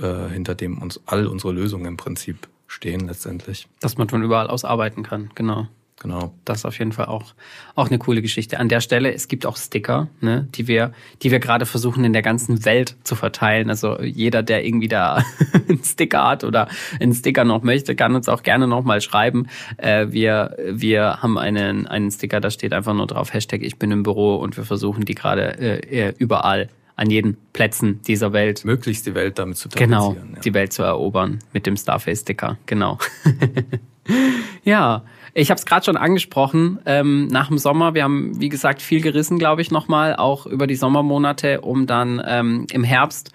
äh, 0.00 0.28
hinter 0.28 0.54
dem 0.54 0.78
uns 0.78 1.00
all 1.06 1.26
unsere 1.28 1.52
Lösungen 1.52 1.86
im 1.86 1.96
Prinzip 1.96 2.48
stehen 2.66 3.06
letztendlich. 3.06 3.68
Dass 3.80 3.96
man 3.96 4.08
von 4.08 4.22
überall 4.22 4.48
aus 4.48 4.64
arbeiten 4.64 5.04
kann, 5.04 5.30
genau. 5.36 5.68
Genau. 6.02 6.34
Das 6.44 6.58
ist 6.58 6.64
auf 6.66 6.78
jeden 6.78 6.92
Fall 6.92 7.06
auch, 7.06 7.34
auch 7.74 7.88
eine 7.88 7.98
coole 7.98 8.20
Geschichte. 8.20 8.60
An 8.60 8.68
der 8.68 8.80
Stelle, 8.80 9.14
es 9.14 9.28
gibt 9.28 9.46
auch 9.46 9.56
Sticker, 9.56 10.08
ne, 10.20 10.46
die 10.54 10.68
wir, 10.68 10.92
die 11.22 11.30
wir 11.30 11.38
gerade 11.38 11.64
versuchen 11.64 12.04
in 12.04 12.12
der 12.12 12.20
ganzen 12.20 12.66
Welt 12.66 12.96
zu 13.02 13.14
verteilen. 13.14 13.70
Also 13.70 14.00
jeder, 14.02 14.42
der 14.42 14.64
irgendwie 14.66 14.88
da 14.88 15.24
einen 15.68 15.82
Sticker 15.82 16.28
hat 16.28 16.44
oder 16.44 16.68
einen 17.00 17.14
Sticker 17.14 17.44
noch 17.44 17.62
möchte, 17.62 17.96
kann 17.96 18.14
uns 18.14 18.28
auch 18.28 18.42
gerne 18.42 18.66
nochmal 18.66 19.00
schreiben. 19.00 19.46
Äh, 19.78 20.08
wir, 20.10 20.56
wir 20.70 21.22
haben 21.22 21.38
einen, 21.38 21.86
einen 21.86 22.10
Sticker, 22.10 22.40
da 22.40 22.50
steht 22.50 22.74
einfach 22.74 22.94
nur 22.94 23.06
drauf, 23.06 23.32
Hashtag 23.32 23.62
ich 23.62 23.78
bin 23.78 23.90
im 23.90 24.02
Büro 24.02 24.36
und 24.36 24.58
wir 24.58 24.64
versuchen 24.64 25.06
die 25.06 25.14
gerade 25.14 25.58
äh, 25.58 26.12
überall 26.18 26.68
an 26.96 27.10
jeden 27.10 27.36
Plätzen 27.52 28.00
dieser 28.02 28.32
Welt. 28.32 28.64
Möglichst 28.64 29.06
die 29.06 29.14
Welt 29.14 29.38
damit 29.38 29.58
zu 29.58 29.68
Genau, 29.68 30.14
ja. 30.14 30.40
die 30.40 30.54
Welt 30.54 30.72
zu 30.72 30.82
erobern 30.82 31.38
mit 31.52 31.66
dem 31.66 31.76
Starface-Sticker, 31.76 32.58
genau. 32.66 32.98
ja, 34.64 35.04
ich 35.36 35.50
habe 35.50 35.58
es 35.58 35.66
gerade 35.66 35.84
schon 35.84 35.98
angesprochen, 35.98 36.78
ähm, 36.86 37.26
nach 37.26 37.48
dem 37.48 37.58
Sommer, 37.58 37.92
wir 37.92 38.04
haben, 38.04 38.40
wie 38.40 38.48
gesagt, 38.48 38.80
viel 38.80 39.02
gerissen, 39.02 39.38
glaube 39.38 39.60
ich, 39.60 39.70
nochmal, 39.70 40.16
auch 40.16 40.46
über 40.46 40.66
die 40.66 40.76
Sommermonate, 40.76 41.60
um 41.60 41.86
dann 41.86 42.22
ähm, 42.26 42.66
im 42.72 42.82
Herbst 42.82 43.32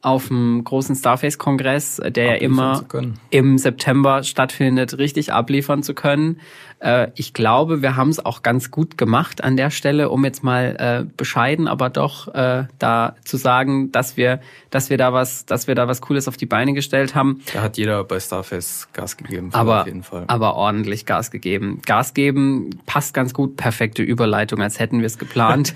auf 0.00 0.28
dem 0.28 0.64
großen 0.64 0.96
Starface-Kongress, 0.96 2.00
der 2.04 2.24
ja 2.24 2.34
immer 2.34 2.84
im 3.30 3.58
September 3.58 4.22
stattfindet, 4.22 4.98
richtig 4.98 5.32
abliefern 5.32 5.82
zu 5.82 5.94
können. 5.94 6.40
Äh, 6.82 7.10
ich 7.14 7.32
glaube, 7.32 7.80
wir 7.80 7.96
haben 7.96 8.08
es 8.10 8.24
auch 8.24 8.42
ganz 8.42 8.70
gut 8.70 8.98
gemacht 8.98 9.44
an 9.44 9.56
der 9.56 9.70
Stelle, 9.70 10.10
um 10.10 10.24
jetzt 10.24 10.42
mal 10.42 10.76
äh, 10.78 11.12
bescheiden, 11.16 11.68
aber 11.68 11.90
doch 11.90 12.34
äh, 12.34 12.64
da 12.78 13.14
zu 13.24 13.36
sagen, 13.36 13.92
dass 13.92 14.16
wir, 14.16 14.40
dass 14.70 14.90
wir 14.90 14.98
da 14.98 15.12
was, 15.12 15.46
dass 15.46 15.68
wir 15.68 15.74
da 15.74 15.86
was 15.86 16.00
Cooles 16.00 16.28
auf 16.28 16.36
die 16.36 16.46
Beine 16.46 16.72
gestellt 16.72 17.14
haben. 17.14 17.40
Da 17.52 17.62
hat 17.62 17.76
jeder 17.76 18.02
bei 18.04 18.18
Starface 18.18 18.88
Gas 18.92 19.16
gegeben. 19.16 19.50
Aber, 19.52 19.82
auf 19.82 19.86
jeden 19.86 20.02
Fall. 20.02 20.24
aber 20.26 20.56
ordentlich 20.56 21.06
Gas 21.06 21.30
gegeben. 21.30 21.80
Gas 21.86 22.14
geben 22.14 22.70
passt 22.86 23.14
ganz 23.14 23.32
gut, 23.32 23.56
perfekte 23.56 24.02
Überleitung, 24.02 24.60
als 24.60 24.80
hätten 24.80 24.98
wir 24.98 25.06
es 25.06 25.18
geplant. 25.18 25.74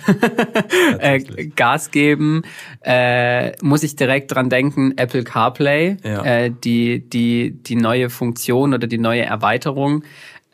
äh, 0.99 1.21
Gas 1.21 1.93
geben, 1.93 2.43
äh, 2.81 3.53
muss 3.63 3.85
ich 3.85 3.95
direkt 3.95 4.35
dran 4.35 4.51
denken, 4.51 4.95
Apple 4.97 5.23
CarPlay, 5.23 5.99
ja. 6.03 6.25
äh, 6.25 6.51
die, 6.51 7.09
die, 7.09 7.53
die 7.53 7.77
neue 7.77 8.11
Funktion 8.11 8.75
oder 8.75 8.87
die 8.87 8.99
neue 8.99 9.23
Erweiterung 9.23 10.03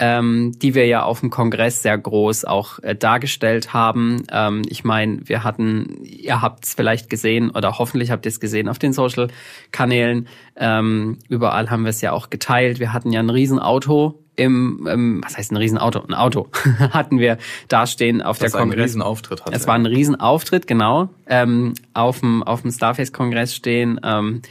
ähm, 0.03 0.59
die 0.59 0.75
wir 0.75 0.85
ja 0.87 1.05
auf 1.05 1.21
dem 1.21 1.31
Kongress 1.31 1.81
sehr 1.81 1.97
groß 1.97 2.45
auch 2.45 2.81
äh, 2.81 2.97
dargestellt 2.97 3.73
haben. 3.73 4.25
Ähm, 4.33 4.63
ich 4.69 4.83
meine, 4.83 5.21
wir 5.29 5.45
hatten, 5.45 6.01
ihr 6.03 6.43
habt 6.43 6.65
es 6.65 6.75
vielleicht 6.75 7.09
gesehen 7.09 7.51
oder 7.51 7.79
hoffentlich 7.79 8.11
habt 8.11 8.27
ihr 8.27 8.31
es 8.31 8.41
gesehen 8.41 8.69
auf 8.69 8.81
den 8.81 8.93
Social-Kanälen. 8.93 10.27
Ähm, 10.57 11.19
überall 11.29 11.71
haben 11.71 11.85
wir 11.85 11.91
es 11.91 12.01
ja 12.01 12.11
auch 12.11 12.31
geteilt. 12.31 12.81
Wir 12.81 12.93
hatten 12.93 13.13
ja 13.13 13.21
ein 13.21 13.31
Riesenauto 13.31 14.19
im, 14.35 14.89
im 14.91 15.23
was 15.25 15.37
heißt 15.37 15.53
ein 15.53 15.57
Riesenauto? 15.57 16.01
Ein 16.01 16.15
Auto 16.15 16.49
hatten 16.91 17.21
wir 17.21 17.39
dastehen 17.69 18.23
auf 18.23 18.41
das 18.41 18.53
der 18.53 18.61
Kongress. 18.61 18.79
Ein 18.79 18.83
Riesenauftritt 18.83 19.45
hatte. 19.45 19.55
Es 19.55 19.69
war 19.69 19.77
ein 19.77 19.87
Riesenauftritt, 19.87 20.67
genau. 20.67 21.11
Ähm, 21.29 21.75
auf 21.95 22.21
dem 22.21 22.43
auf 22.43 22.63
dem 22.63 22.73
Starface-Kongress 22.73 23.55
stehen, 23.55 24.01
ähm, 24.03 24.43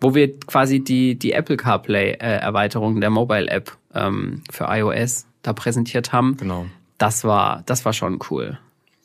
wo 0.00 0.14
wir 0.14 0.38
quasi 0.40 0.80
die 0.80 1.18
die 1.18 1.32
Apple 1.32 1.56
CarPlay-Erweiterung 1.56 2.98
äh, 2.98 3.00
der 3.00 3.10
Mobile-App 3.10 3.76
ähm, 3.94 4.42
für 4.50 4.64
iOS 4.68 5.26
da 5.42 5.52
präsentiert 5.52 6.12
haben. 6.12 6.36
Genau. 6.36 6.66
Das 6.98 7.24
war, 7.24 7.62
das 7.66 7.84
war 7.84 7.92
schon 7.92 8.18
cool. 8.30 8.58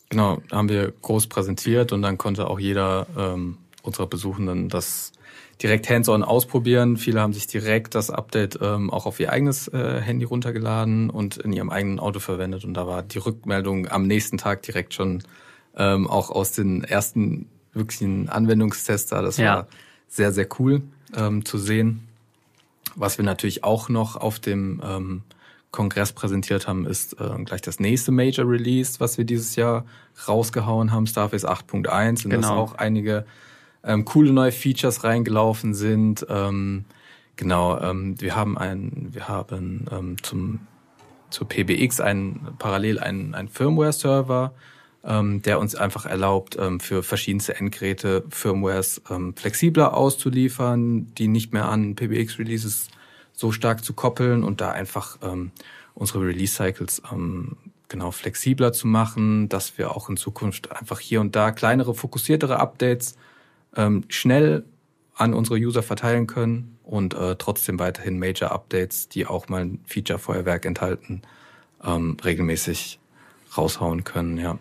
Genau, 0.09 0.41
haben 0.51 0.69
wir 0.69 0.93
groß 1.01 1.27
präsentiert 1.27 1.93
und 1.93 2.01
dann 2.01 2.17
konnte 2.17 2.47
auch 2.47 2.59
jeder 2.59 3.07
ähm, 3.17 3.57
unserer 3.81 4.07
Besuchenden 4.07 4.69
das 4.69 5.13
direkt 5.61 5.89
hands-on 5.89 6.23
ausprobieren. 6.23 6.97
Viele 6.97 7.21
haben 7.21 7.33
sich 7.33 7.47
direkt 7.47 7.95
das 7.95 8.09
Update 8.09 8.59
ähm, 8.61 8.89
auch 8.89 9.05
auf 9.05 9.19
ihr 9.19 9.31
eigenes 9.31 9.67
äh, 9.67 10.01
Handy 10.01 10.25
runtergeladen 10.25 11.09
und 11.09 11.37
in 11.37 11.53
ihrem 11.53 11.69
eigenen 11.69 11.99
Auto 11.99 12.19
verwendet. 12.19 12.65
Und 12.65 12.73
da 12.73 12.87
war 12.87 13.03
die 13.03 13.19
Rückmeldung 13.19 13.87
am 13.87 14.07
nächsten 14.07 14.37
Tag 14.37 14.63
direkt 14.63 14.93
schon 14.93 15.23
ähm, 15.77 16.07
auch 16.07 16.29
aus 16.29 16.51
den 16.51 16.83
ersten 16.83 17.47
wirklichen 17.73 18.27
Anwendungstests 18.27 19.09
da. 19.09 19.21
Das 19.21 19.37
ja. 19.37 19.55
war 19.55 19.67
sehr, 20.11 20.31
sehr 20.31 20.47
cool 20.59 20.83
ähm, 21.15 21.43
zu 21.45 21.57
sehen. 21.57 22.07
Was 22.95 23.17
wir 23.17 23.25
natürlich 23.25 23.63
auch 23.63 23.89
noch 23.89 24.17
auf 24.17 24.39
dem 24.39 24.81
ähm, 24.83 25.23
Kongress 25.71 26.11
präsentiert 26.11 26.67
haben, 26.67 26.85
ist 26.85 27.19
äh, 27.19 27.43
gleich 27.45 27.61
das 27.61 27.79
nächste 27.79 28.11
Major 28.11 28.47
Release, 28.47 28.99
was 28.99 29.17
wir 29.17 29.23
dieses 29.23 29.55
Jahr 29.55 29.85
rausgehauen 30.27 30.91
haben, 30.91 31.07
Starface 31.07 31.45
8.1. 31.45 32.25
Und 32.25 32.29
genau. 32.29 32.41
das 32.41 32.51
auch 32.51 32.75
einige 32.75 33.25
ähm, 33.83 34.03
coole 34.03 34.33
neue 34.33 34.51
Features 34.51 35.05
reingelaufen 35.05 35.73
sind. 35.73 36.25
Ähm, 36.29 36.83
genau, 37.37 37.79
ähm, 37.79 38.19
wir 38.19 38.35
haben 38.35 38.57
ein, 38.57 39.07
wir 39.11 39.29
haben 39.29 39.85
ähm, 39.91 40.21
zum 40.21 40.59
zur 41.31 41.47
PBX 41.47 42.01
ein 42.01 42.41
parallel 42.59 42.99
einen, 42.99 43.33
einen 43.33 43.47
Firmware-Server, 43.47 44.53
ähm, 45.03 45.41
der 45.41 45.59
uns 45.59 45.75
einfach 45.75 46.05
erlaubt, 46.05 46.57
ähm, 46.59 46.79
für 46.79 47.03
verschiedenste 47.03 47.55
Endgeräte 47.55 48.23
Firmwares 48.29 49.01
ähm, 49.09 49.35
flexibler 49.35 49.95
auszuliefern, 49.95 51.13
die 51.15 51.27
nicht 51.27 51.53
mehr 51.53 51.69
an 51.69 51.95
PBX-Releases 51.95 52.87
so 53.33 53.51
stark 53.51 53.83
zu 53.83 53.93
koppeln 53.93 54.43
und 54.43 54.61
da 54.61 54.71
einfach 54.71 55.17
ähm, 55.23 55.51
unsere 55.95 56.25
Release-Cycles 56.25 57.01
ähm, 57.11 57.57
genau 57.87 58.11
flexibler 58.11 58.73
zu 58.73 58.87
machen, 58.87 59.49
dass 59.49 59.77
wir 59.77 59.95
auch 59.95 60.09
in 60.09 60.17
Zukunft 60.17 60.71
einfach 60.71 60.99
hier 60.99 61.19
und 61.19 61.35
da 61.35 61.51
kleinere, 61.51 61.93
fokussiertere 61.93 62.59
Updates 62.59 63.15
ähm, 63.75 64.03
schnell 64.07 64.63
an 65.15 65.33
unsere 65.33 65.57
User 65.57 65.83
verteilen 65.83 66.27
können 66.27 66.77
und 66.83 67.13
äh, 67.13 67.35
trotzdem 67.35 67.79
weiterhin 67.79 68.17
Major 68.17 68.51
Updates, 68.51 69.09
die 69.09 69.25
auch 69.25 69.49
mal 69.49 69.61
ein 69.61 69.79
Feature-Feuerwerk 69.85 70.65
enthalten, 70.65 71.21
ähm, 71.83 72.17
regelmäßig 72.23 72.99
raushauen 73.57 74.03
können. 74.03 74.37
Ja, 74.37 74.57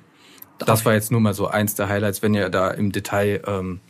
das 0.66 0.85
war 0.85 0.94
jetzt 0.94 1.11
nur 1.11 1.20
mal 1.20 1.35
so 1.35 1.46
eins 1.46 1.75
der 1.75 1.88
Highlights. 1.88 2.23
Wenn 2.23 2.35
ihr 2.35 2.49
da 2.49 2.70
im 2.70 2.92
Detail 2.92 3.42
ähm, 3.46 3.81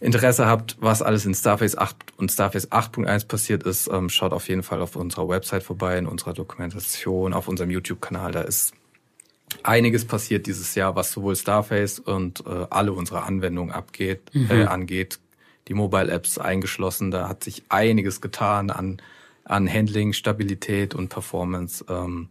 Interesse 0.00 0.46
habt, 0.46 0.76
was 0.80 1.02
alles 1.02 1.24
in 1.24 1.34
Starface 1.34 1.76
8 1.76 1.96
und 2.18 2.30
Starface 2.30 2.70
8.1 2.70 3.26
passiert 3.26 3.62
ist, 3.62 3.88
ähm, 3.88 4.10
schaut 4.10 4.32
auf 4.32 4.48
jeden 4.48 4.62
Fall 4.62 4.82
auf 4.82 4.96
unserer 4.96 5.28
Website 5.28 5.62
vorbei, 5.62 5.96
in 5.98 6.06
unserer 6.06 6.34
Dokumentation, 6.34 7.32
auf 7.32 7.48
unserem 7.48 7.70
YouTube-Kanal. 7.70 8.32
Da 8.32 8.42
ist 8.42 8.74
einiges 9.62 10.04
passiert 10.04 10.46
dieses 10.46 10.74
Jahr, 10.74 10.96
was 10.96 11.12
sowohl 11.12 11.36
Starface 11.36 11.98
und 12.00 12.44
äh, 12.46 12.66
alle 12.70 12.92
unsere 12.92 13.22
Anwendungen 13.22 13.72
abgeht, 13.72 14.30
mhm. 14.34 14.50
äh, 14.50 14.64
angeht. 14.64 15.20
Die 15.68 15.74
Mobile 15.74 16.10
Apps 16.10 16.36
eingeschlossen. 16.36 17.10
Da 17.10 17.28
hat 17.28 17.42
sich 17.42 17.62
einiges 17.70 18.20
getan 18.20 18.70
an, 18.70 19.00
an 19.44 19.72
Handling, 19.72 20.12
Stabilität 20.12 20.94
und 20.94 21.08
Performance. 21.08 21.82
Ähm, 21.88 22.28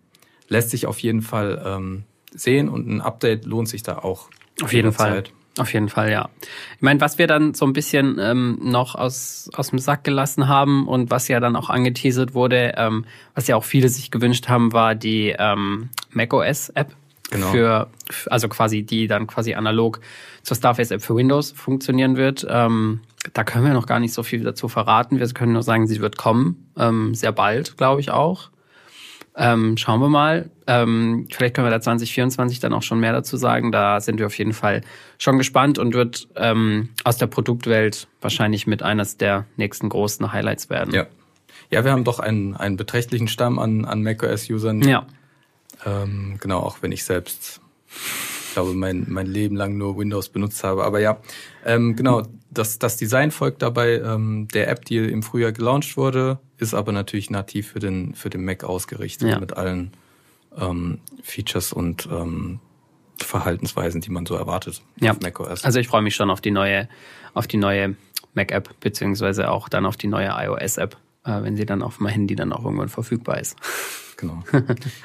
lässt 0.48 0.70
sich 0.70 0.86
auf 0.86 1.00
jeden 1.00 1.24
Fall 1.24 1.60
ähm, 1.66 2.04
sehen 2.36 2.69
und 2.69 2.88
ein 2.88 3.02
Update 3.02 3.46
lohnt 3.46 3.69
sich 3.69 3.84
da 3.84 4.00
auch. 4.00 4.30
Auf 4.62 4.74
jeden 4.74 4.91
Fall. 4.91 5.24
Auf 5.60 5.72
jeden 5.72 5.89
Fall, 5.89 6.12
ja. 6.12 6.30
Ich 6.76 6.82
meine, 6.82 7.00
was 7.00 7.19
wir 7.19 7.28
dann 7.28 7.54
so 7.54 7.65
ein 7.65 7.74
bisschen 7.74 8.17
ähm, 8.19 8.58
noch 8.63 8.96
aus, 8.96 9.52
aus 9.54 9.69
dem 9.69 9.78
Sack 9.78 10.04
gelassen 10.04 10.48
haben 10.48 10.88
und 10.88 11.12
was 11.12 11.28
ja 11.28 11.39
dann 11.39 11.56
auch 11.56 11.69
angeteasert 11.69 12.34
wurde, 12.34 12.74
ähm, 12.76 13.06
was 13.36 13.48
ja 13.48 13.56
auch 13.56 13.63
viele 13.63 13.88
sich 13.89 14.10
gewünscht 14.10 14.50
haben, 14.50 14.74
war 14.74 14.96
die 14.96 15.36
ähm, 15.38 15.89
macOS-App. 16.12 16.96
Genau. 17.30 17.48
Für, 17.48 17.89
also 18.28 18.48
quasi, 18.48 18.84
die 18.84 19.08
dann 19.08 19.28
quasi 19.28 19.54
analog 19.54 20.02
zur 20.41 20.58
Starface-App 20.58 21.02
für 21.02 21.15
Windows 21.15 21.52
funktionieren 21.52 22.15
wird. 22.17 22.46
Ähm, 22.50 23.02
da 23.34 23.43
können 23.43 23.65
wir 23.65 23.74
noch 23.74 23.88
gar 23.88 24.00
nicht 24.00 24.13
so 24.13 24.24
viel 24.24 24.43
dazu 24.43 24.67
verraten. 24.67 25.19
Wir 25.19 25.28
können 25.30 25.54
nur 25.54 25.63
sagen, 25.63 25.88
sie 25.88 26.00
wird 26.00 26.17
kommen. 26.17 26.72
Ähm, 26.78 27.15
sehr 27.15 27.32
bald, 27.32 27.78
glaube 27.78 28.02
ich 28.02 28.12
auch. 28.12 28.50
Ähm, 29.36 29.78
schauen 29.78 30.00
wir 30.00 30.10
mal. 30.10 30.50
Ähm, 30.67 31.28
vielleicht 31.32 31.56
können 31.56 31.65
wir 31.65 31.72
da 31.72 31.82
2024 31.82 32.60
dann 32.60 32.74
auch 32.74 32.84
schon 32.84 33.00
mehr 33.00 33.13
dazu 33.13 33.36
sagen. 33.38 33.72
Da 33.72 34.00
sind 34.00 34.19
wir 34.19 34.28
auf 34.28 34.38
jeden 34.38 34.54
Fall 34.54 34.82
schon 35.17 35.38
gespannt 35.38 35.80
und 35.80 35.93
wird 35.93 36.28
ähm, 36.36 36.89
aus 37.04 37.17
der 37.17 37.28
Produktwelt 37.28 38.08
wahrscheinlich 38.22 38.67
mit 38.67 38.84
eines 38.84 39.17
der 39.17 39.46
nächsten 39.58 39.89
großen 39.89 40.32
Highlights 40.32 40.69
werden. 40.69 40.93
Ja, 40.93 41.08
ja 41.72 41.84
wir 41.84 41.91
haben 41.91 42.04
doch 42.04 42.19
einen, 42.19 42.56
einen 42.56 42.78
beträchtlichen 42.78 43.28
Stamm 43.28 43.58
an, 43.60 43.86
an 43.86 44.04
macOS-Usern. 44.04 44.82
Ja. 44.84 45.08
Ähm, 45.86 46.38
genau, 46.39 46.60
auch 46.60 46.78
wenn 46.82 46.91
ich 46.91 47.04
selbst 47.04 47.60
glaube, 48.54 48.74
mein, 48.74 49.06
mein 49.10 49.28
Leben 49.28 49.56
lang 49.56 49.78
nur 49.78 49.98
Windows 49.98 50.30
benutzt 50.30 50.63
habe. 50.63 50.84
Aber 50.84 51.00
ja, 51.00 51.20
ähm, 51.66 51.96
genau, 51.96 52.24
das, 52.50 52.80
das 52.80 52.98
Design 52.98 53.32
folgt 53.32 53.62
dabei 53.62 54.00
ähm, 54.00 54.48
der 54.54 54.70
App, 54.70 54.86
die 54.86 54.98
im 54.98 55.24
Frühjahr 55.24 55.52
gelauncht 55.52 55.98
wurde, 55.98 56.39
ist 56.58 56.74
aber 56.74 56.92
natürlich 56.92 57.30
nativ 57.30 57.72
für 57.72 57.80
den, 57.80 58.16
für 58.16 58.30
den 58.30 58.46
Mac 58.46 58.63
ausgerichtet 58.63 59.30
ja. 59.30 59.39
mit 59.39 59.58
allen 59.58 59.92
ähm, 60.58 61.00
Features 61.24 61.74
und 61.74 62.08
ähm, 62.12 62.60
Verhaltensweisen, 63.22 64.02
die 64.02 64.12
man 64.12 64.26
so 64.26 64.36
erwartet 64.36 64.82
ja. 65.00 65.13
Also 65.63 65.80
ich 65.80 65.88
freue 65.88 66.02
mich 66.02 66.16
schon 66.16 66.30
auf 66.30 66.42
die 66.42 66.52
neue, 66.52 66.88
auf 67.34 67.48
die 67.48 67.58
neue 67.58 67.96
Mac-App, 68.34 68.80
beziehungsweise 68.80 69.52
auch 69.52 69.70
dann 69.70 69.86
auf 69.86 69.98
die 69.98 70.08
neue 70.08 70.30
iOS-App, 70.30 70.98
äh, 71.26 71.42
wenn 71.44 71.56
sie 71.56 71.66
dann 71.66 71.82
auf 71.82 72.00
meinem 72.00 72.13
Handy 72.13 72.36
dann 72.36 72.52
auch 72.54 72.63
irgendwann 72.63 72.89
verfügbar 72.89 73.39
ist. 73.39 73.56
Genau. 74.18 74.44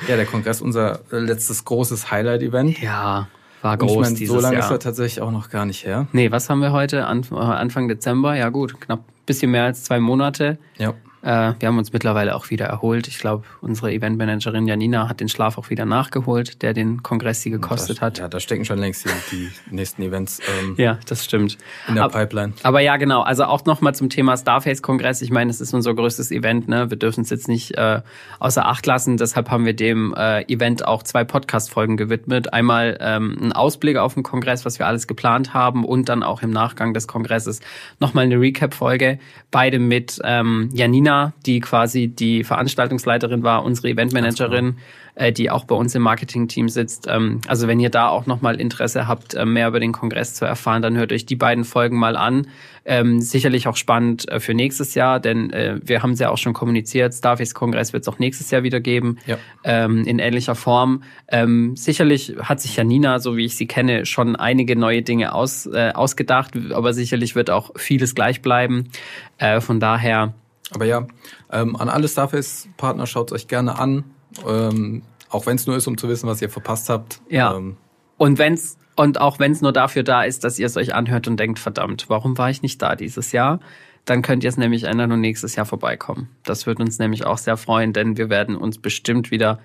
ja, 0.09 0.17
der 0.17 0.27
Kongress, 0.27 0.61
unser 0.61 1.01
letztes 1.11 1.65
großes 1.65 2.11
Highlight-Event. 2.11 2.81
Ja. 2.83 3.29
War 3.62 3.77
groß 3.77 3.90
ich 3.90 3.99
mein, 3.99 4.14
dieses 4.14 4.35
So 4.35 4.40
lange 4.40 4.57
Jahr. 4.57 4.64
ist 4.66 4.71
er 4.71 4.79
tatsächlich 4.79 5.21
auch 5.21 5.31
noch 5.31 5.51
gar 5.51 5.64
nicht 5.66 5.85
her. 5.85 6.07
Nee, 6.12 6.31
was 6.31 6.49
haben 6.49 6.61
wir 6.61 6.73
heute? 6.73 7.07
Anfang 7.07 7.88
Dezember? 7.88 8.35
Ja 8.35 8.49
gut, 8.51 8.81
knapp 8.81 9.01
bisschen 9.27 9.51
mehr 9.51 9.64
als 9.64 9.85
zwei 9.85 10.01
Monate. 10.01 10.59
Ja. 10.79 10.94
Äh, 11.22 11.54
wir 11.59 11.68
haben 11.68 11.78
uns 11.78 11.92
mittlerweile 11.92 12.37
auch 12.37 12.50
wieder 12.50 12.66
erholt. 12.66 13.09
Ich 13.09 13.18
glaube, 13.18 13.44
unsere 13.61 13.92
Eventmanagerin 13.92 14.68
Janina 14.68 15.09
hat 15.09 15.20
den 15.20 15.28
Schlaf 15.28 15.59
auch 15.59 15.68
wieder 15.70 15.85
nachgeholt, 15.85 16.62
der 16.62 16.74
den 16.74 17.02
Kongress 17.02 17.42
sie 17.42 17.50
gekostet 17.50 17.98
da, 17.98 18.07
hat. 18.07 18.18
Ja, 18.18 18.28
da 18.28 18.38
stecken 18.38 18.64
schon 18.64 18.78
längst 18.78 19.04
die, 19.04 19.11
die 19.33 19.74
nächsten 19.74 20.02
Events. 20.02 20.40
Ähm, 20.61 20.74
ja, 20.76 20.98
das 21.07 21.24
stimmt. 21.24 21.59
In 21.88 21.96
der 21.96 22.04
aber, 22.04 22.20
Pipeline. 22.20 22.52
Aber 22.62 22.81
ja, 22.81 22.96
genau. 22.96 23.22
Also 23.22 23.44
auch 23.44 23.64
nochmal 23.64 23.94
zum 23.94 24.11
Thema 24.11 24.37
Starface-Kongress. 24.37 25.22
Ich 25.22 25.31
meine, 25.31 25.50
es 25.50 25.61
ist 25.61 25.74
unser 25.74 25.94
größtes 25.94 26.31
Event. 26.31 26.68
Ne? 26.68 26.90
Wir 26.90 26.96
dürfen 26.96 27.22
es 27.22 27.31
jetzt 27.31 27.48
nicht 27.48 27.76
äh, 27.76 28.00
außer 28.38 28.66
Acht 28.66 28.87
lassen. 28.87 29.16
Deshalb 29.16 29.50
haben 29.50 29.66
wir 29.66 29.74
dem 29.74 30.14
äh, 30.16 30.42
Event 30.42 30.87
auch 30.87 31.02
zwei 31.02 31.24
Podcast-Folgen 31.24 31.96
gewidmet. 31.96 32.52
Einmal 32.52 32.96
ähm, 33.00 33.37
ein 33.40 33.52
Ausblick 33.52 33.96
auf 33.96 34.14
den 34.14 34.22
Kongress, 34.22 34.64
was 34.64 34.78
wir 34.78 34.87
alles 34.87 35.09
geplant 35.09 35.52
haben 35.52 35.85
und 35.85 36.09
dann 36.09 36.22
auch 36.22 36.42
im 36.42 36.50
Nachgang 36.50 36.94
des 36.94 37.09
Kongresses 37.09 37.61
nochmal 37.98 38.24
eine 38.24 38.40
Recap-Folge. 38.40 39.18
Beide 39.50 39.78
mit 39.78 40.20
ähm, 40.22 40.70
Janina, 40.72 41.08
die 41.47 41.61
quasi 41.61 42.09
die 42.09 42.44
Veranstaltungsleiterin 42.44 43.42
war, 43.42 43.64
unsere 43.64 43.88
Eventmanagerin, 43.88 44.77
äh, 45.18 45.33
die 45.33 45.51
auch 45.51 45.64
bei 45.64 45.75
uns 45.75 45.94
im 45.94 46.03
Marketing-Team 46.03 46.68
sitzt. 46.68 47.07
Ähm, 47.09 47.40
also 47.49 47.66
wenn 47.66 47.81
ihr 47.81 47.90
da 47.90 48.09
auch 48.09 48.27
nochmal 48.27 48.61
Interesse 48.61 49.09
habt, 49.09 49.35
äh, 49.35 49.44
mehr 49.44 49.68
über 49.68 49.81
den 49.81 49.92
Kongress 49.92 50.35
zu 50.35 50.44
erfahren, 50.44 50.81
dann 50.81 50.97
hört 50.97 51.12
euch 51.12 51.27
die 51.27 51.37
beiden 51.37 51.64
Folgen 51.64 51.99
mal 51.99 52.16
an. 52.16 52.47
Ähm, 52.85 53.21
sicherlich 53.21 53.68
auch 53.68 53.77
spannend 53.77 54.29
äh, 54.29 54.40
für 54.40 54.55
nächstes 54.55 54.94
Jahr, 54.94 55.21
denn 55.21 55.51
äh, 55.51 55.81
wir 55.83 56.03
haben 56.03 56.12
es 56.12 56.21
ja 56.21 56.31
auch 56.31 56.38
schon 56.38 56.55
kommuniziert, 56.55 57.12
Starface 57.12 57.53
Kongress 57.53 57.92
wird 57.92 58.03
es 58.03 58.09
auch 58.09 58.18
nächstes 58.18 58.51
Jahr 58.51 58.62
wieder 58.62 58.81
geben, 58.81 59.18
ja. 59.27 59.37
ähm, 59.64 60.05
in 60.05 60.18
ähnlicher 60.18 60.55
Form. 60.55 61.03
Ähm, 61.29 61.77
sicherlich 61.77 62.37
hat 62.40 62.61
sich 62.61 62.77
Janina, 62.77 63.18
so 63.18 63.37
wie 63.37 63.44
ich 63.44 63.57
sie 63.57 63.66
kenne, 63.66 64.07
schon 64.07 64.37
einige 64.37 64.75
neue 64.75 65.03
Dinge 65.03 65.35
aus, 65.35 65.66
äh, 65.66 65.90
ausgedacht, 65.94 66.53
aber 66.73 66.94
sicherlich 66.94 67.35
wird 67.35 67.51
auch 67.51 67.73
vieles 67.77 68.14
gleich 68.14 68.40
bleiben. 68.40 68.88
Äh, 69.37 69.61
von 69.61 69.81
daher 69.81 70.33
aber 70.74 70.85
ja, 70.85 71.07
ähm, 71.50 71.76
an 71.76 71.88
alle 71.88 72.09
Starface-Partner 72.09 73.07
schaut 73.07 73.33
euch 73.33 73.48
gerne 73.48 73.78
an. 73.78 74.04
Ähm, 74.46 75.02
auch 75.31 75.46
wenn 75.46 75.57
es 75.57 75.66
nur 75.66 75.76
ist, 75.76 75.87
um 75.87 75.98
zu 75.98 76.09
wissen, 76.09 76.28
was 76.28 76.42
ihr 76.42 76.50
verpasst 76.50 76.88
habt. 76.88 77.20
Ja. 77.28 77.57
Ähm, 77.57 77.76
und 78.16 78.38
wenn's 78.38 78.76
und 78.96 79.20
auch 79.20 79.38
wenn 79.38 79.52
es 79.52 79.62
nur 79.62 79.72
dafür 79.72 80.02
da 80.02 80.24
ist, 80.24 80.42
dass 80.42 80.59
ihr 80.59 80.66
es 80.66 80.76
euch 80.76 80.92
anhört 80.92 81.28
und 81.28 81.38
denkt, 81.38 81.61
verdammt, 81.61 82.07
warum 82.09 82.37
war 82.37 82.50
ich 82.50 82.62
nicht 82.62 82.83
da 82.83 82.96
dieses 82.96 83.31
Jahr? 83.31 83.61
Dann 84.04 84.22
könnt 84.22 84.42
ihr 84.42 84.48
es 84.48 84.57
nämlich 84.57 84.85
ändern 84.85 85.12
und 85.12 85.20
nächstes 85.20 85.54
Jahr 85.54 85.66
vorbeikommen. 85.66 86.28
Das 86.42 86.66
würde 86.66 86.83
uns 86.83 86.98
nämlich 86.98 87.24
auch 87.24 87.38
sehr 87.38 87.57
freuen, 87.57 87.92
denn 87.92 88.16
wir 88.16 88.28
werden 88.28 88.57
uns 88.57 88.78
bestimmt 88.78 89.31
wieder 89.31 89.61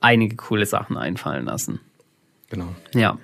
einige 0.00 0.36
coole 0.36 0.66
Sachen 0.66 0.96
einfallen 0.96 1.46
lassen. 1.46 1.80
Genau. 2.48 2.68
Ja. 2.94 3.18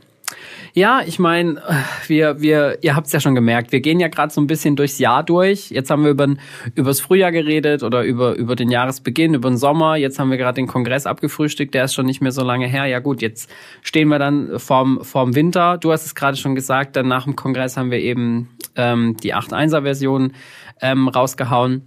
Ja, 0.73 1.03
ich 1.07 1.19
meine, 1.19 1.63
wir, 2.07 2.41
wir, 2.41 2.79
ihr 2.83 2.97
habt 2.97 3.07
es 3.07 3.13
ja 3.13 3.21
schon 3.21 3.35
gemerkt, 3.35 3.73
wir 3.73 3.81
gehen 3.81 4.01
ja 4.01 4.09
gerade 4.09 4.33
so 4.33 4.41
ein 4.41 4.47
bisschen 4.47 4.75
durchs 4.75 4.99
Jahr 4.99 5.23
durch. 5.23 5.71
Jetzt 5.71 5.91
haben 5.91 6.03
wir 6.03 6.11
über 6.11 6.35
übers 6.75 7.01
Frühjahr 7.01 7.31
geredet 7.31 7.83
oder 7.83 8.03
über, 8.03 8.35
über 8.35 8.57
den 8.57 8.71
Jahresbeginn, 8.71 9.35
über 9.35 9.51
den 9.51 9.59
Sommer. 9.59 9.97
Jetzt 9.97 10.19
haben 10.19 10.31
wir 10.31 10.39
gerade 10.39 10.57
den 10.57 10.67
Kongress 10.67 11.07
abgefrühstückt, 11.07 11.75
der 11.75 11.85
ist 11.85 11.95
schon 11.95 12.07
nicht 12.07 12.23
mehr 12.23 12.33
so 12.33 12.43
lange 12.43 12.67
her. 12.67 12.87
Ja 12.87 12.99
gut, 13.01 13.23
jetzt 13.23 13.51
stehen 13.83 14.09
wir 14.09 14.19
dann 14.19 14.59
vorm, 14.59 15.01
vorm 15.03 15.35
Winter. 15.35 15.79
Du 15.79 15.93
hast 15.93 16.07
es 16.07 16.15
gerade 16.15 16.37
schon 16.37 16.55
gesagt, 16.55 16.97
dann 16.97 17.07
nach 17.07 17.25
dem 17.25 17.37
Kongress 17.37 17.77
haben 17.77 17.91
wir 17.91 18.01
eben 18.01 18.49
ähm, 18.77 19.17
die 19.23 19.35
8.1er-Version 19.35 20.33
ähm, 20.81 21.09
rausgehauen. 21.09 21.83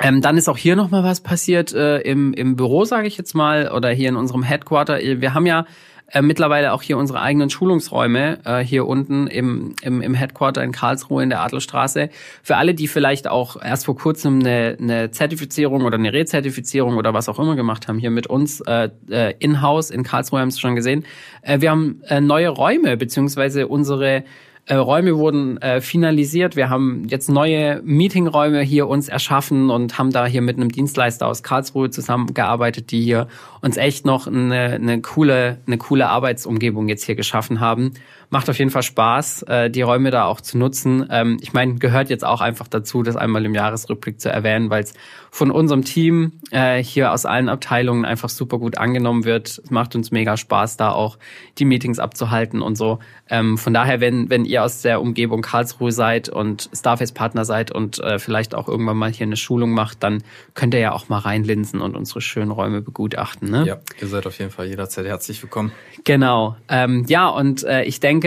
Ähm, 0.00 0.20
dann 0.20 0.36
ist 0.36 0.48
auch 0.48 0.58
hier 0.58 0.76
nochmal 0.76 1.04
was 1.04 1.20
passiert 1.20 1.72
äh, 1.72 2.00
im, 2.00 2.32
im 2.34 2.56
Büro, 2.56 2.84
sage 2.84 3.06
ich 3.06 3.16
jetzt 3.16 3.34
mal, 3.34 3.70
oder 3.70 3.90
hier 3.90 4.08
in 4.08 4.16
unserem 4.16 4.42
Headquarter. 4.42 4.98
Wir 4.98 5.34
haben 5.34 5.46
ja 5.46 5.66
äh, 6.08 6.22
mittlerweile 6.22 6.72
auch 6.72 6.82
hier 6.82 6.98
unsere 6.98 7.20
eigenen 7.20 7.50
Schulungsräume 7.50 8.38
äh, 8.44 8.58
hier 8.60 8.86
unten 8.86 9.26
im, 9.26 9.74
im, 9.82 10.02
im 10.02 10.14
Headquarter 10.14 10.62
in 10.62 10.72
Karlsruhe 10.72 11.22
in 11.22 11.30
der 11.30 11.40
Adlerstraße. 11.40 12.10
Für 12.42 12.56
alle, 12.56 12.74
die 12.74 12.88
vielleicht 12.88 13.26
auch 13.26 13.60
erst 13.60 13.86
vor 13.86 13.96
kurzem 13.96 14.40
eine, 14.40 14.76
eine 14.80 15.10
Zertifizierung 15.10 15.82
oder 15.84 15.96
eine 15.96 16.12
Rezertifizierung 16.12 16.96
oder 16.96 17.14
was 17.14 17.28
auch 17.28 17.38
immer 17.38 17.56
gemacht 17.56 17.88
haben, 17.88 17.98
hier 17.98 18.10
mit 18.10 18.26
uns 18.26 18.60
äh, 18.60 18.90
äh, 19.10 19.34
in-house 19.38 19.90
in 19.90 20.02
Karlsruhe 20.02 20.40
haben 20.40 20.50
Sie 20.50 20.60
schon 20.60 20.76
gesehen. 20.76 21.04
Äh, 21.42 21.60
wir 21.60 21.70
haben 21.70 22.02
äh, 22.06 22.20
neue 22.20 22.48
Räume, 22.48 22.96
beziehungsweise 22.96 23.66
unsere 23.66 24.24
äh, 24.66 24.76
Räume 24.76 25.18
wurden 25.18 25.58
äh, 25.58 25.80
finalisiert. 25.80 26.56
Wir 26.56 26.70
haben 26.70 27.06
jetzt 27.08 27.28
neue 27.28 27.82
Meetingräume 27.84 28.62
hier 28.62 28.88
uns 28.88 29.08
erschaffen 29.08 29.70
und 29.70 29.98
haben 29.98 30.10
da 30.10 30.26
hier 30.26 30.40
mit 30.40 30.56
einem 30.56 30.70
Dienstleister 30.70 31.26
aus 31.26 31.42
Karlsruhe 31.42 31.90
zusammengearbeitet, 31.90 32.90
die 32.90 33.02
hier 33.02 33.28
uns 33.60 33.76
echt 33.76 34.06
noch 34.06 34.26
eine, 34.26 34.72
eine 34.74 35.02
coole, 35.02 35.58
eine 35.66 35.76
coole 35.76 36.08
Arbeitsumgebung 36.08 36.88
jetzt 36.88 37.04
hier 37.04 37.14
geschaffen 37.14 37.60
haben. 37.60 37.92
Macht 38.34 38.50
auf 38.50 38.58
jeden 38.58 38.72
Fall 38.72 38.82
Spaß, 38.82 39.44
äh, 39.44 39.70
die 39.70 39.82
Räume 39.82 40.10
da 40.10 40.24
auch 40.24 40.40
zu 40.40 40.58
nutzen. 40.58 41.06
Ähm, 41.08 41.38
ich 41.40 41.52
meine, 41.52 41.76
gehört 41.76 42.10
jetzt 42.10 42.24
auch 42.24 42.40
einfach 42.40 42.66
dazu, 42.66 43.04
das 43.04 43.14
einmal 43.14 43.44
im 43.44 43.54
Jahresrückblick 43.54 44.20
zu 44.20 44.28
erwähnen, 44.28 44.70
weil 44.70 44.82
es 44.82 44.92
von 45.30 45.52
unserem 45.52 45.84
Team 45.84 46.32
äh, 46.50 46.82
hier 46.82 47.12
aus 47.12 47.26
allen 47.26 47.48
Abteilungen 47.48 48.04
einfach 48.04 48.28
super 48.28 48.58
gut 48.58 48.76
angenommen 48.76 49.24
wird. 49.24 49.60
Es 49.62 49.70
macht 49.70 49.94
uns 49.94 50.10
mega 50.10 50.36
Spaß, 50.36 50.76
da 50.76 50.90
auch 50.90 51.16
die 51.58 51.64
Meetings 51.64 52.00
abzuhalten 52.00 52.60
und 52.60 52.76
so. 52.76 52.98
Ähm, 53.30 53.56
von 53.56 53.72
daher, 53.72 54.00
wenn, 54.00 54.30
wenn 54.30 54.44
ihr 54.44 54.64
aus 54.64 54.82
der 54.82 55.00
Umgebung 55.00 55.40
Karlsruhe 55.40 55.92
seid 55.92 56.28
und 56.28 56.68
Starface-Partner 56.74 57.44
seid 57.44 57.70
und 57.70 58.00
äh, 58.00 58.18
vielleicht 58.18 58.56
auch 58.56 58.66
irgendwann 58.66 58.96
mal 58.96 59.12
hier 59.12 59.26
eine 59.26 59.36
Schulung 59.36 59.70
macht, 59.70 60.02
dann 60.02 60.24
könnt 60.54 60.74
ihr 60.74 60.80
ja 60.80 60.90
auch 60.90 61.08
mal 61.08 61.18
reinlinsen 61.18 61.80
und 61.80 61.96
unsere 61.96 62.20
schönen 62.20 62.50
Räume 62.50 62.82
begutachten. 62.82 63.48
Ne? 63.48 63.64
Ja, 63.64 63.78
ihr 64.00 64.08
seid 64.08 64.26
auf 64.26 64.38
jeden 64.40 64.50
Fall 64.50 64.66
jederzeit 64.66 65.06
herzlich 65.06 65.40
willkommen. 65.40 65.70
Genau. 66.02 66.56
Ähm, 66.68 67.04
ja, 67.06 67.28
und 67.28 67.62
äh, 67.62 67.84
ich 67.84 68.00
denke, 68.00 68.23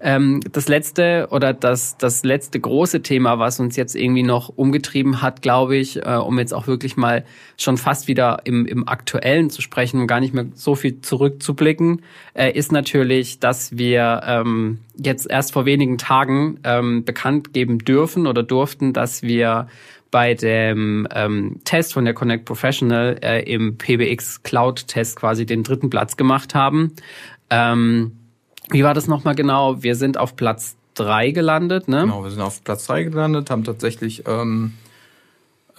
ähm, 0.00 0.40
das 0.52 0.68
letzte 0.68 1.28
oder 1.30 1.52
das, 1.52 1.96
das 1.98 2.24
letzte 2.24 2.58
große 2.60 3.02
Thema, 3.02 3.38
was 3.38 3.60
uns 3.60 3.76
jetzt 3.76 3.94
irgendwie 3.94 4.22
noch 4.22 4.48
umgetrieben 4.48 5.20
hat, 5.22 5.42
glaube 5.42 5.76
ich, 5.76 6.04
äh, 6.04 6.16
um 6.16 6.38
jetzt 6.38 6.54
auch 6.54 6.66
wirklich 6.66 6.96
mal 6.96 7.24
schon 7.56 7.76
fast 7.76 8.08
wieder 8.08 8.40
im, 8.44 8.66
im 8.66 8.88
Aktuellen 8.88 9.50
zu 9.50 9.62
sprechen 9.62 10.00
und 10.00 10.06
gar 10.06 10.20
nicht 10.20 10.32
mehr 10.34 10.46
so 10.54 10.74
viel 10.74 11.00
zurückzublicken, 11.00 12.02
äh, 12.34 12.50
ist 12.50 12.72
natürlich, 12.72 13.40
dass 13.40 13.76
wir 13.76 14.22
ähm, 14.24 14.78
jetzt 14.96 15.30
erst 15.30 15.52
vor 15.52 15.66
wenigen 15.66 15.98
Tagen 15.98 16.58
ähm, 16.64 17.04
bekannt 17.04 17.52
geben 17.52 17.78
dürfen 17.78 18.26
oder 18.26 18.42
durften, 18.42 18.92
dass 18.92 19.22
wir 19.22 19.68
bei 20.10 20.34
dem 20.34 21.06
ähm, 21.14 21.60
Test 21.64 21.92
von 21.92 22.04
der 22.04 22.14
Connect 22.14 22.44
Professional 22.44 23.18
äh, 23.22 23.42
im 23.42 23.78
PBX 23.78 24.42
Cloud 24.42 24.88
Test 24.88 25.16
quasi 25.16 25.46
den 25.46 25.62
dritten 25.62 25.90
Platz 25.90 26.16
gemacht 26.16 26.54
haben. 26.54 26.92
Ähm, 27.48 28.12
wie 28.70 28.84
war 28.84 28.94
das 28.94 29.06
nochmal 29.06 29.34
genau? 29.34 29.82
Wir 29.82 29.94
sind 29.94 30.18
auf 30.18 30.36
Platz 30.36 30.76
drei 30.94 31.30
gelandet, 31.30 31.88
ne? 31.88 32.02
Genau, 32.02 32.24
wir 32.24 32.30
sind 32.30 32.40
auf 32.40 32.62
Platz 32.64 32.86
drei 32.86 33.04
gelandet, 33.04 33.50
haben 33.50 33.64
tatsächlich, 33.64 34.24
ähm, 34.26 34.74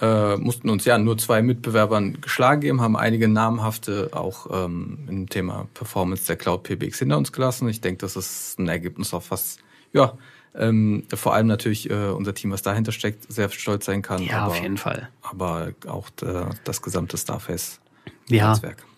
äh, 0.00 0.36
mussten 0.36 0.68
uns 0.70 0.84
ja 0.84 0.98
nur 0.98 1.18
zwei 1.18 1.42
Mitbewerbern 1.42 2.20
geschlagen 2.20 2.60
geben, 2.60 2.80
haben 2.80 2.96
einige 2.96 3.28
namhafte 3.28 4.10
auch 4.12 4.46
ähm, 4.50 4.98
im 5.08 5.28
Thema 5.28 5.68
Performance 5.74 6.26
der 6.26 6.36
Cloud 6.36 6.64
PBX 6.64 6.98
hinter 6.98 7.18
uns 7.18 7.32
gelassen. 7.32 7.68
Ich 7.68 7.80
denke, 7.80 7.98
das 7.98 8.16
ist 8.16 8.58
ein 8.58 8.68
Ergebnis, 8.68 9.14
auf 9.14 9.30
was, 9.30 9.58
ja, 9.92 10.14
ähm, 10.54 11.04
vor 11.14 11.34
allem 11.34 11.46
natürlich 11.46 11.88
äh, 11.88 12.08
unser 12.08 12.34
Team, 12.34 12.50
was 12.50 12.62
dahinter 12.62 12.92
steckt, 12.92 13.30
sehr 13.32 13.48
stolz 13.48 13.86
sein 13.86 14.02
kann. 14.02 14.22
Ja, 14.22 14.40
aber, 14.40 14.52
auf 14.52 14.60
jeden 14.60 14.76
Fall. 14.76 15.08
Aber 15.22 15.72
auch 15.86 16.08
äh, 16.22 16.46
das 16.64 16.82
gesamte 16.82 17.16
Starface 17.16 17.80
ja. 18.28 18.54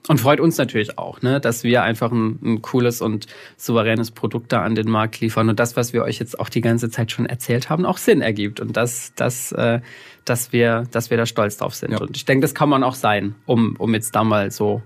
Und 0.07 0.21
freut 0.21 0.39
uns 0.39 0.59
natürlich 0.59 0.99
auch, 0.99 1.23
ne, 1.23 1.41
dass 1.41 1.65
wir 1.65 1.83
einfach 1.83 2.13
ein, 2.13 2.39
ein, 2.43 2.63
cooles 2.63 3.01
und 3.01 3.27
souveränes 3.57 4.11
Produkt 4.11 4.53
da 4.53 4.63
an 4.63 4.75
den 4.75 4.91
Markt 4.91 5.21
liefern 5.21 5.49
und 5.49 5.59
das, 5.59 5.77
was 5.77 5.95
wir 5.95 6.03
euch 6.03 6.19
jetzt 6.19 6.39
auch 6.39 6.51
die 6.51 6.61
ganze 6.61 6.91
Zeit 6.91 7.11
schon 7.11 7.25
erzählt 7.25 7.71
haben, 7.71 7.87
auch 7.87 7.97
Sinn 7.97 8.21
ergibt 8.21 8.61
und 8.61 8.77
dass, 8.77 9.15
dass, 9.15 9.53
äh, 9.53 9.81
dass, 10.27 10.53
wir, 10.53 10.85
dass 10.91 11.09
wir 11.09 11.17
da 11.17 11.25
stolz 11.25 11.57
drauf 11.57 11.75
sind. 11.75 11.93
Ja. 11.93 12.01
Und 12.01 12.17
ich 12.17 12.27
denke, 12.27 12.43
das 12.43 12.55
kann 12.55 12.69
man 12.69 12.85
auch 12.85 12.95
sein, 12.95 13.35
um, 13.47 13.77
um 13.79 13.95
jetzt 13.95 14.15
da 14.15 14.25
mal 14.25 14.51
so, 14.51 14.83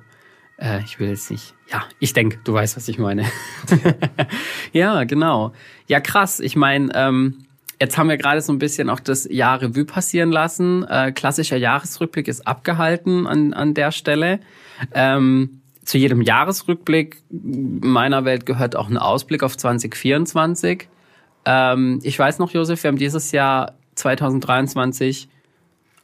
äh, 0.57 0.83
ich 0.85 1.01
will 1.01 1.09
jetzt 1.09 1.33
nicht, 1.33 1.55
ja, 1.69 1.85
ich 1.99 2.13
denke, 2.13 2.39
du 2.45 2.53
weißt, 2.53 2.77
was 2.77 2.87
ich 2.87 2.99
meine. 2.99 3.25
ja, 4.73 5.03
genau. 5.03 5.53
Ja, 5.89 5.99
krass. 5.99 6.39
Ich 6.39 6.55
meine, 6.55 6.93
ähm, 6.95 7.48
Jetzt 7.81 7.97
haben 7.97 8.09
wir 8.09 8.17
gerade 8.17 8.41
so 8.41 8.53
ein 8.53 8.59
bisschen 8.59 8.91
auch 8.91 9.01
das 9.01 9.29
Jahr 9.31 9.62
Revue 9.62 9.85
passieren 9.85 10.33
lassen. 10.33 10.85
Äh, 10.85 11.12
klassischer 11.12 11.57
Jahresrückblick 11.57 12.27
ist 12.27 12.47
abgehalten 12.47 13.27
an, 13.27 13.53
an 13.53 13.75
der 13.75 13.93
Stelle. 13.93 14.41
Ähm, 14.95 15.61
zu 15.85 15.97
jedem 15.97 16.21
Jahresrückblick 16.21 17.23
meiner 17.31 18.25
Welt 18.25 18.47
gehört 18.47 18.77
auch 18.77 18.88
ein 18.88 18.99
Ausblick 18.99 19.43
auf 19.43 19.57
2024. 19.57 20.88
Ähm, 21.45 22.01
ich 22.03 22.19
weiß 22.19 22.41
noch, 22.41 22.51
Josef, 22.51 22.83
wir 22.83 22.88
haben 22.88 22.99
dieses 22.99 23.33
Jahr 23.33 23.75
2023 23.95 25.29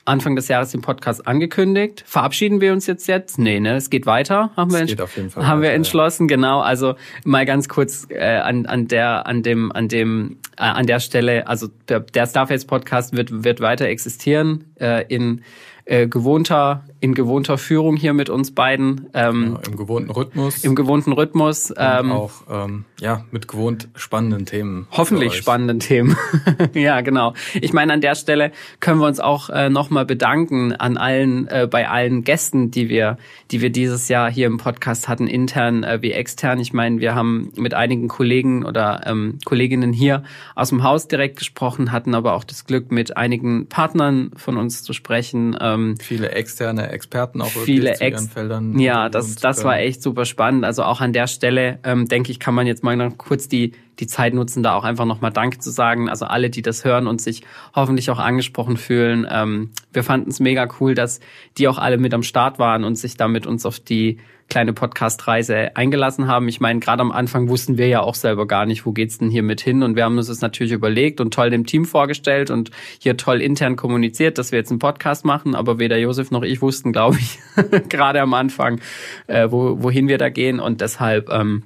Anfang 0.06 0.36
des 0.36 0.48
Jahres 0.48 0.70
den 0.70 0.82
Podcast 0.82 1.26
angekündigt. 1.26 2.04
Verabschieden 2.06 2.60
wir 2.60 2.72
uns 2.72 2.86
jetzt 2.86 3.06
jetzt? 3.06 3.38
Nee, 3.38 3.60
ne? 3.60 3.76
Es 3.76 3.88
geht 3.88 4.04
weiter, 4.04 4.50
haben 4.56 4.72
wir, 4.72 4.84
geht 4.84 5.00
auf 5.00 5.16
jeden 5.16 5.30
Fall 5.30 5.46
haben 5.46 5.60
weiter, 5.60 5.70
wir 5.70 5.76
entschlossen, 5.76 6.28
ja. 6.28 6.36
genau. 6.36 6.60
Also 6.60 6.94
mal 7.24 7.46
ganz 7.46 7.68
kurz 7.68 8.06
äh, 8.10 8.22
an, 8.22 8.66
an 8.66 8.88
der, 8.88 9.26
an 9.26 9.42
dem, 9.42 9.72
an 9.72 9.88
dem, 9.88 10.38
äh, 10.58 10.62
an 10.62 10.86
der 10.86 11.00
Stelle, 11.00 11.46
also 11.46 11.68
der, 11.88 12.00
der 12.00 12.26
Starface 12.26 12.66
Podcast 12.66 13.16
wird, 13.16 13.44
wird 13.44 13.60
weiter 13.60 13.86
existieren 13.86 14.64
äh, 14.80 15.04
in 15.08 15.42
äh, 15.84 16.06
gewohnter 16.06 16.84
in 17.04 17.12
gewohnter 17.12 17.58
Führung 17.58 17.96
hier 17.98 18.14
mit 18.14 18.30
uns 18.30 18.54
beiden. 18.54 19.10
Ähm, 19.12 19.58
ja, 19.62 19.70
Im 19.70 19.76
gewohnten 19.76 20.10
Rhythmus. 20.10 20.64
Im 20.64 20.74
gewohnten 20.74 21.12
Rhythmus. 21.12 21.70
Ähm, 21.76 22.10
auch 22.10 22.32
ähm, 22.50 22.86
ja 22.98 23.26
mit 23.30 23.46
gewohnt 23.46 23.88
spannenden 23.94 24.46
Themen. 24.46 24.86
Hoffentlich 24.90 25.34
spannenden 25.34 25.80
Themen. 25.80 26.16
ja, 26.72 27.02
genau. 27.02 27.34
Ich 27.52 27.74
meine, 27.74 27.92
an 27.92 28.00
der 28.00 28.14
Stelle 28.14 28.52
können 28.80 29.00
wir 29.00 29.06
uns 29.06 29.20
auch 29.20 29.50
äh, 29.50 29.68
nochmal 29.68 30.06
bedanken 30.06 30.72
an 30.72 30.96
allen, 30.96 31.46
äh, 31.48 31.68
bei 31.70 31.90
allen 31.90 32.24
Gästen, 32.24 32.70
die 32.70 32.88
wir, 32.88 33.18
die 33.50 33.60
wir 33.60 33.68
dieses 33.68 34.08
Jahr 34.08 34.30
hier 34.30 34.46
im 34.46 34.56
Podcast 34.56 35.06
hatten, 35.06 35.26
intern 35.26 35.84
äh, 35.84 36.00
wie 36.00 36.12
extern. 36.12 36.58
Ich 36.58 36.72
meine, 36.72 37.00
wir 37.00 37.14
haben 37.14 37.52
mit 37.54 37.74
einigen 37.74 38.08
Kollegen 38.08 38.64
oder 38.64 39.02
ähm, 39.04 39.40
Kolleginnen 39.44 39.92
hier 39.92 40.22
aus 40.54 40.70
dem 40.70 40.82
Haus 40.82 41.06
direkt 41.06 41.38
gesprochen, 41.38 41.92
hatten 41.92 42.14
aber 42.14 42.32
auch 42.32 42.44
das 42.44 42.64
Glück, 42.64 42.90
mit 42.90 43.18
einigen 43.18 43.68
Partnern 43.68 44.30
von 44.36 44.56
uns 44.56 44.73
zu 44.82 44.92
sprechen. 44.92 45.56
Ähm, 45.60 45.96
Viele 46.00 46.30
externe 46.32 46.90
Experten 46.90 47.40
auch 47.40 47.48
viele 47.48 47.92
zu 47.94 48.00
Ex 48.02 48.28
Feldern. 48.28 48.78
Ja, 48.78 49.08
das, 49.08 49.36
das 49.36 49.64
war 49.64 49.78
echt 49.78 50.02
super 50.02 50.24
spannend. 50.24 50.64
Also 50.64 50.82
auch 50.82 51.00
an 51.00 51.12
der 51.12 51.26
Stelle, 51.26 51.78
ähm, 51.84 52.08
denke 52.08 52.30
ich, 52.32 52.40
kann 52.40 52.54
man 52.54 52.66
jetzt 52.66 52.82
mal 52.82 53.10
kurz 53.16 53.48
die, 53.48 53.72
die 53.98 54.06
Zeit 54.06 54.34
nutzen, 54.34 54.62
da 54.62 54.74
auch 54.74 54.84
einfach 54.84 55.04
nochmal 55.04 55.30
Danke 55.30 55.58
zu 55.58 55.70
sagen. 55.70 56.08
Also 56.08 56.26
alle, 56.26 56.50
die 56.50 56.62
das 56.62 56.84
hören 56.84 57.06
und 57.06 57.20
sich 57.20 57.42
hoffentlich 57.74 58.10
auch 58.10 58.18
angesprochen 58.18 58.76
fühlen. 58.76 59.26
Ähm, 59.30 59.70
wir 59.92 60.02
fanden 60.02 60.30
es 60.30 60.40
mega 60.40 60.68
cool, 60.80 60.94
dass 60.94 61.20
die 61.58 61.68
auch 61.68 61.78
alle 61.78 61.98
mit 61.98 62.14
am 62.14 62.22
Start 62.22 62.58
waren 62.58 62.84
und 62.84 62.96
sich 62.96 63.16
da 63.16 63.28
mit 63.28 63.46
uns 63.46 63.66
auf 63.66 63.78
die 63.78 64.18
kleine 64.48 64.72
Podcast-Reise 64.72 65.76
eingelassen 65.76 66.26
haben. 66.26 66.48
Ich 66.48 66.60
meine, 66.60 66.80
gerade 66.80 67.00
am 67.00 67.12
Anfang 67.12 67.48
wussten 67.48 67.78
wir 67.78 67.88
ja 67.88 68.00
auch 68.00 68.14
selber 68.14 68.46
gar 68.46 68.66
nicht, 68.66 68.86
wo 68.86 68.92
geht's 68.92 69.18
denn 69.18 69.30
hier 69.30 69.42
mit 69.42 69.60
hin. 69.60 69.82
Und 69.82 69.96
wir 69.96 70.04
haben 70.04 70.16
uns 70.16 70.28
das 70.28 70.40
natürlich 70.40 70.72
überlegt 70.72 71.20
und 71.20 71.34
toll 71.34 71.50
dem 71.50 71.66
Team 71.66 71.84
vorgestellt 71.84 72.50
und 72.50 72.70
hier 72.98 73.16
toll 73.16 73.40
intern 73.40 73.76
kommuniziert, 73.76 74.38
dass 74.38 74.52
wir 74.52 74.58
jetzt 74.58 74.70
einen 74.70 74.78
Podcast 74.78 75.24
machen. 75.24 75.54
Aber 75.54 75.78
weder 75.78 75.96
Josef 75.98 76.30
noch 76.30 76.42
ich 76.42 76.62
wussten, 76.62 76.92
glaube 76.92 77.18
ich, 77.18 77.38
gerade 77.88 78.20
am 78.20 78.34
Anfang, 78.34 78.80
äh, 79.26 79.50
wo, 79.50 79.82
wohin 79.82 80.08
wir 80.08 80.18
da 80.18 80.28
gehen. 80.28 80.60
Und 80.60 80.80
deshalb 80.80 81.30
ähm, 81.30 81.64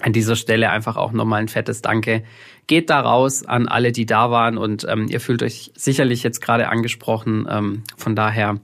an 0.00 0.12
dieser 0.12 0.36
Stelle 0.36 0.70
einfach 0.70 0.96
auch 0.96 1.12
nochmal 1.12 1.40
ein 1.40 1.48
fettes 1.48 1.82
Danke 1.82 2.22
geht 2.70 2.88
da 2.88 3.00
raus 3.00 3.44
an 3.44 3.66
alle, 3.66 3.90
die 3.90 4.06
da 4.06 4.30
waren 4.30 4.56
und 4.56 4.86
ähm, 4.88 5.08
ihr 5.08 5.20
fühlt 5.20 5.42
euch 5.42 5.72
sicherlich 5.74 6.22
jetzt 6.22 6.40
gerade 6.40 6.68
angesprochen. 6.68 7.48
Ähm, 7.50 7.82
von 7.96 8.14
daher 8.14 8.60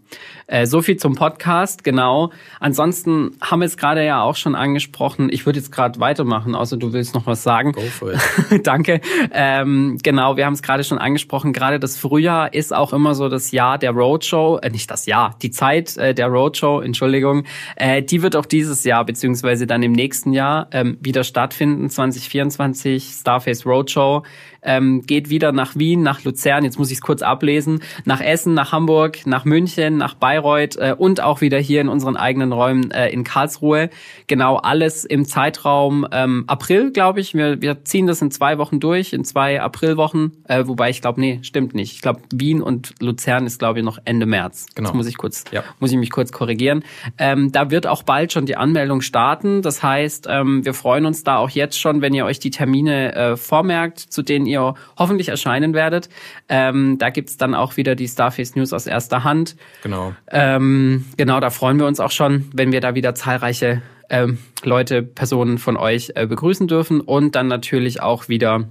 äh, 0.46 0.66
so 0.66 0.80
viel 0.80 0.96
zum 0.96 1.16
Podcast, 1.16 1.82
genau. 1.82 2.30
Ansonsten 2.60 3.32
haben 3.40 3.62
wir 3.62 3.66
es 3.66 3.76
gerade 3.76 4.06
ja 4.06 4.22
auch 4.22 4.36
schon 4.36 4.54
angesprochen. 4.54 5.28
Ich 5.28 5.44
würde 5.44 5.58
jetzt 5.58 5.72
gerade 5.72 5.98
weitermachen, 5.98 6.54
außer 6.54 6.76
du 6.76 6.92
willst 6.92 7.16
noch 7.16 7.26
was 7.26 7.42
sagen. 7.42 7.72
Go 7.72 7.80
for 7.80 8.12
it. 8.12 8.20
Danke. 8.64 9.00
Ähm, 9.32 9.98
genau, 10.00 10.36
wir 10.36 10.46
haben 10.46 10.52
es 10.52 10.62
gerade 10.62 10.84
schon 10.84 10.98
angesprochen. 10.98 11.52
Gerade 11.52 11.80
das 11.80 11.96
Frühjahr 11.96 12.54
ist 12.54 12.72
auch 12.72 12.92
immer 12.92 13.16
so 13.16 13.28
das 13.28 13.50
Jahr 13.50 13.76
der 13.76 13.90
Roadshow, 13.90 14.60
äh, 14.62 14.70
nicht 14.70 14.88
das 14.88 15.06
Jahr, 15.06 15.34
die 15.42 15.50
Zeit 15.50 15.96
äh, 15.96 16.14
der 16.14 16.28
Roadshow, 16.28 16.80
Entschuldigung. 16.80 17.42
Äh, 17.74 18.04
die 18.04 18.22
wird 18.22 18.36
auch 18.36 18.46
dieses 18.46 18.84
Jahr 18.84 19.04
beziehungsweise 19.04 19.66
dann 19.66 19.82
im 19.82 19.90
nächsten 19.90 20.32
Jahr 20.32 20.68
ähm, 20.70 20.96
wieder 21.00 21.24
stattfinden. 21.24 21.90
2024 21.90 23.16
Starface 23.18 23.66
Roadshow 23.66 23.95
Show. 23.96 24.24
Ähm, 24.66 25.02
geht 25.06 25.30
wieder 25.30 25.52
nach 25.52 25.76
Wien, 25.76 26.02
nach 26.02 26.24
Luzern, 26.24 26.64
jetzt 26.64 26.78
muss 26.78 26.90
ich 26.90 26.98
es 26.98 27.02
kurz 27.02 27.22
ablesen, 27.22 27.80
nach 28.04 28.20
Essen, 28.20 28.54
nach 28.54 28.72
Hamburg, 28.72 29.26
nach 29.26 29.44
München, 29.44 29.96
nach 29.96 30.14
Bayreuth 30.14 30.76
äh, 30.76 30.94
und 30.96 31.22
auch 31.22 31.40
wieder 31.40 31.58
hier 31.58 31.80
in 31.80 31.88
unseren 31.88 32.16
eigenen 32.16 32.52
Räumen 32.52 32.90
äh, 32.90 33.08
in 33.08 33.24
Karlsruhe. 33.24 33.90
Genau 34.26 34.56
alles 34.56 35.04
im 35.04 35.24
Zeitraum 35.24 36.06
ähm, 36.12 36.44
April, 36.46 36.92
glaube 36.92 37.20
ich. 37.20 37.34
Wir, 37.34 37.62
wir 37.62 37.84
ziehen 37.84 38.06
das 38.06 38.20
in 38.20 38.30
zwei 38.30 38.58
Wochen 38.58 38.80
durch, 38.80 39.12
in 39.12 39.24
zwei 39.24 39.60
Aprilwochen, 39.60 40.32
äh, 40.48 40.66
wobei 40.66 40.90
ich 40.90 41.00
glaube, 41.00 41.20
nee, 41.20 41.38
stimmt 41.42 41.74
nicht. 41.74 41.92
Ich 41.92 42.02
glaube, 42.02 42.20
Wien 42.32 42.62
und 42.62 42.94
Luzern 43.00 43.46
ist, 43.46 43.58
glaube 43.58 43.78
ich, 43.78 43.84
noch 43.84 43.98
Ende 44.04 44.26
März. 44.26 44.66
Genau. 44.74 44.88
Das 44.88 44.96
muss 44.96 45.06
ich 45.06 45.16
kurz, 45.16 45.44
ja. 45.52 45.62
muss 45.80 45.92
ich 45.92 45.98
mich 45.98 46.10
kurz 46.10 46.32
korrigieren. 46.32 46.84
Ähm, 47.18 47.52
da 47.52 47.70
wird 47.70 47.86
auch 47.86 48.02
bald 48.02 48.32
schon 48.32 48.46
die 48.46 48.56
Anmeldung 48.56 49.00
starten. 49.00 49.62
Das 49.62 49.82
heißt, 49.82 50.26
ähm, 50.28 50.64
wir 50.64 50.74
freuen 50.74 51.06
uns 51.06 51.22
da 51.24 51.36
auch 51.36 51.50
jetzt 51.50 51.78
schon, 51.78 52.00
wenn 52.02 52.14
ihr 52.14 52.24
euch 52.24 52.38
die 52.38 52.50
Termine 52.50 53.14
äh, 53.14 53.36
vormerkt, 53.36 53.98
zu 53.98 54.22
denen 54.22 54.46
ihr 54.46 54.55
hoffentlich 54.58 55.28
erscheinen 55.28 55.74
werdet. 55.74 56.08
Ähm, 56.48 56.98
da 56.98 57.10
gibt's 57.10 57.36
dann 57.36 57.54
auch 57.54 57.76
wieder 57.76 57.94
die 57.94 58.08
Starface 58.08 58.56
News 58.56 58.72
aus 58.72 58.86
erster 58.86 59.24
Hand. 59.24 59.56
Genau. 59.82 60.14
Ähm, 60.30 61.04
genau, 61.16 61.40
da 61.40 61.50
freuen 61.50 61.78
wir 61.78 61.86
uns 61.86 62.00
auch 62.00 62.10
schon, 62.10 62.48
wenn 62.52 62.72
wir 62.72 62.80
da 62.80 62.94
wieder 62.94 63.14
zahlreiche 63.14 63.82
ähm, 64.08 64.38
Leute, 64.62 65.02
Personen 65.02 65.58
von 65.58 65.76
euch 65.76 66.12
äh, 66.14 66.26
begrüßen 66.26 66.68
dürfen 66.68 67.00
und 67.00 67.34
dann 67.34 67.48
natürlich 67.48 68.02
auch 68.02 68.28
wieder, 68.28 68.68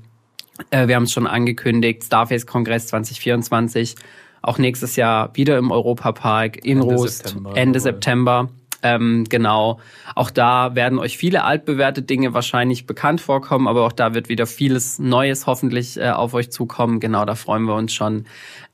äh, 0.71 0.87
wir 0.87 0.95
haben 0.95 1.03
es 1.03 1.11
schon 1.11 1.27
angekündigt, 1.27 2.03
Starface 2.03 2.45
Kongress 2.45 2.87
2024, 2.87 3.95
auch 4.41 4.57
nächstes 4.57 4.95
Jahr 4.95 5.35
wieder 5.35 5.57
im 5.57 5.71
Europapark 5.71 6.63
in 6.63 6.79
Ende 6.81 6.95
Rost, 6.95 7.27
September, 7.27 7.57
Ende 7.57 7.79
September. 7.79 8.49
Ähm, 8.85 9.25
genau. 9.27 9.79
Auch 10.13 10.29
da 10.29 10.75
werden 10.75 10.99
euch 10.99 11.17
viele 11.17 11.43
altbewährte 11.43 12.03
Dinge 12.03 12.35
wahrscheinlich 12.35 12.85
bekannt 12.85 13.19
vorkommen, 13.19 13.67
aber 13.67 13.83
auch 13.83 13.91
da 13.91 14.13
wird 14.13 14.29
wieder 14.29 14.45
vieles 14.45 14.99
Neues 14.99 15.47
hoffentlich 15.47 15.97
äh, 15.97 16.11
auf 16.11 16.35
euch 16.35 16.51
zukommen. 16.51 16.99
Genau, 16.99 17.25
da 17.25 17.33
freuen 17.33 17.63
wir 17.63 17.73
uns 17.73 17.95
schon. 17.95 18.25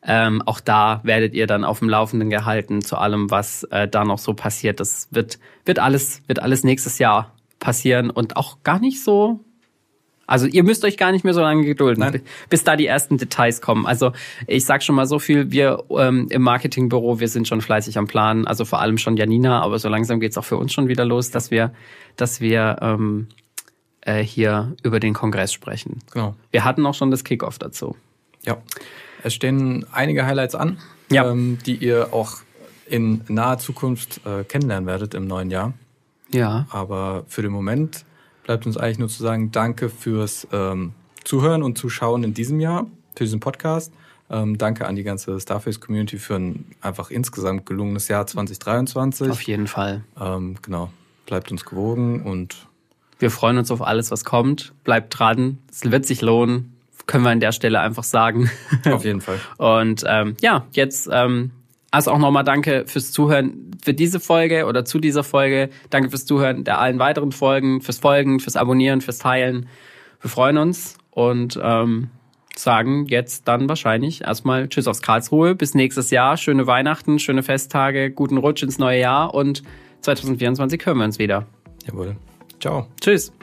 Ähm, 0.03 0.41
auch 0.45 0.59
da 0.59 0.99
werdet 1.03 1.33
ihr 1.33 1.47
dann 1.47 1.63
auf 1.63 1.79
dem 1.79 1.87
Laufenden 1.87 2.29
gehalten 2.29 2.81
zu 2.81 2.97
allem, 2.97 3.31
was 3.31 3.63
äh, 3.71 3.87
da 3.87 4.03
noch 4.03 4.17
so 4.17 4.33
passiert. 4.33 4.81
Das 4.81 5.07
wird, 5.11 5.39
wird 5.63 5.79
alles, 5.79 6.21
wird 6.27 6.39
alles 6.39 6.65
nächstes 6.65 6.99
Jahr 6.99 7.31
passieren 7.59 8.09
und 8.09 8.35
auch 8.35 8.63
gar 8.63 8.79
nicht 8.79 9.01
so 9.01 9.39
also 10.27 10.45
ihr 10.47 10.63
müsst 10.63 10.85
euch 10.85 10.97
gar 10.97 11.11
nicht 11.11 11.25
mehr 11.25 11.33
so 11.33 11.41
lange 11.41 11.65
gedulden, 11.65 11.99
Nein. 11.99 12.21
bis 12.49 12.63
da 12.63 12.75
die 12.75 12.85
ersten 12.85 13.17
Details 13.17 13.61
kommen. 13.61 13.85
Also 13.85 14.13
ich 14.47 14.65
sag 14.65 14.81
schon 14.81 14.95
mal 14.95 15.05
so 15.05 15.19
viel, 15.19 15.51
wir 15.51 15.83
ähm, 15.89 16.27
im 16.29 16.41
Marketingbüro, 16.41 17.19
wir 17.19 17.27
sind 17.27 17.47
schon 17.47 17.61
fleißig 17.61 17.97
am 17.97 18.07
Planen, 18.07 18.47
also 18.47 18.63
vor 18.63 18.79
allem 18.79 18.97
schon 18.97 19.17
Janina, 19.17 19.61
aber 19.61 19.77
so 19.77 19.89
langsam 19.89 20.19
geht's 20.19 20.37
auch 20.37 20.45
für 20.45 20.57
uns 20.57 20.71
schon 20.71 20.87
wieder 20.87 21.03
los, 21.03 21.31
dass 21.31 21.51
wir, 21.51 21.73
dass 22.15 22.39
wir 22.39 22.77
ähm, 22.81 23.27
äh, 24.01 24.23
hier 24.23 24.75
über 24.83 24.99
den 24.99 25.13
Kongress 25.13 25.51
sprechen. 25.51 25.99
Genau. 26.11 26.35
Wir 26.51 26.63
hatten 26.63 26.85
auch 26.85 26.95
schon 26.95 27.11
das 27.11 27.23
Kickoff 27.23 27.59
dazu. 27.59 27.95
Ja, 28.43 28.57
es 29.23 29.33
stehen 29.33 29.85
einige 29.91 30.25
Highlights 30.25 30.55
an, 30.55 30.77
ja. 31.09 31.29
ähm, 31.29 31.59
die 31.65 31.75
ihr 31.75 32.13
auch 32.13 32.37
in 32.87 33.21
naher 33.27 33.57
Zukunft 33.57 34.21
äh, 34.25 34.43
kennenlernen 34.43 34.87
werdet 34.87 35.13
im 35.13 35.27
neuen 35.27 35.51
Jahr. 35.51 35.73
Ja. 36.31 36.67
Aber 36.69 37.23
für 37.27 37.41
den 37.41 37.51
Moment 37.51 38.05
bleibt 38.43 38.65
uns 38.65 38.77
eigentlich 38.77 38.99
nur 38.99 39.09
zu 39.09 39.21
sagen, 39.21 39.51
danke 39.51 39.89
fürs 39.89 40.47
ähm, 40.51 40.93
Zuhören 41.23 41.63
und 41.63 41.77
Zuschauen 41.77 42.23
in 42.23 42.33
diesem 42.33 42.59
Jahr, 42.59 42.87
für 43.15 43.23
diesen 43.23 43.39
Podcast. 43.39 43.91
Ähm, 44.29 44.57
danke 44.57 44.87
an 44.87 44.95
die 44.95 45.03
ganze 45.03 45.39
Starface-Community 45.39 46.17
für 46.17 46.35
ein 46.35 46.65
einfach 46.79 47.11
insgesamt 47.11 47.65
gelungenes 47.65 48.07
Jahr 48.07 48.25
2023. 48.25 49.29
Auf 49.29 49.41
jeden 49.41 49.67
Fall. 49.67 50.03
Ähm, 50.19 50.55
genau. 50.61 50.91
Bleibt 51.25 51.51
uns 51.51 51.65
gewogen 51.65 52.23
und 52.23 52.67
wir 53.19 53.29
freuen 53.29 53.57
uns 53.57 53.69
auf 53.69 53.81
alles, 53.81 54.09
was 54.09 54.25
kommt. 54.25 54.73
Bleibt 54.83 55.19
dran. 55.19 55.59
Es 55.69 55.89
wird 55.89 56.05
sich 56.05 56.21
lohnen. 56.21 56.75
Können 57.05 57.23
wir 57.23 57.29
an 57.29 57.39
der 57.39 57.51
Stelle 57.51 57.79
einfach 57.79 58.03
sagen. 58.03 58.49
Auf 58.85 59.03
jeden 59.05 59.21
Fall. 59.21 59.39
Und 59.57 60.03
ähm, 60.07 60.35
ja, 60.39 60.65
jetzt 60.71 61.09
ähm, 61.11 61.51
also 61.91 62.11
auch 62.11 62.17
nochmal 62.17 62.45
danke 62.45 62.85
fürs 62.87 63.11
Zuhören 63.11 63.71
für 63.83 63.93
diese 63.93 64.19
Folge 64.19 64.65
oder 64.65 64.85
zu 64.85 64.99
dieser 64.99 65.23
Folge. 65.23 65.69
Danke 65.89 66.09
fürs 66.09 66.25
Zuhören 66.25 66.63
der 66.63 66.79
allen 66.79 66.99
weiteren 66.99 67.33
Folgen, 67.33 67.81
fürs 67.81 67.99
Folgen, 67.99 68.39
fürs 68.39 68.55
Abonnieren, 68.55 69.01
fürs 69.01 69.19
Teilen. 69.19 69.67
Wir 70.21 70.29
freuen 70.29 70.57
uns 70.57 70.97
und 71.11 71.59
ähm, 71.61 72.09
sagen 72.55 73.05
jetzt 73.07 73.47
dann 73.47 73.67
wahrscheinlich 73.67 74.21
erstmal 74.21 74.69
Tschüss 74.69 74.87
aus 74.87 75.01
Karlsruhe. 75.01 75.53
Bis 75.55 75.73
nächstes 75.73 76.11
Jahr. 76.11 76.37
Schöne 76.37 76.65
Weihnachten, 76.65 77.19
schöne 77.19 77.43
Festtage, 77.43 78.09
guten 78.11 78.37
Rutsch 78.37 78.63
ins 78.63 78.79
neue 78.79 78.99
Jahr 78.99 79.33
und 79.33 79.63
2024 80.01 80.85
hören 80.85 80.97
wir 80.97 81.05
uns 81.05 81.19
wieder. 81.19 81.45
Jawohl. 81.85 82.15
Ciao. 82.59 82.87
Tschüss. 83.01 83.33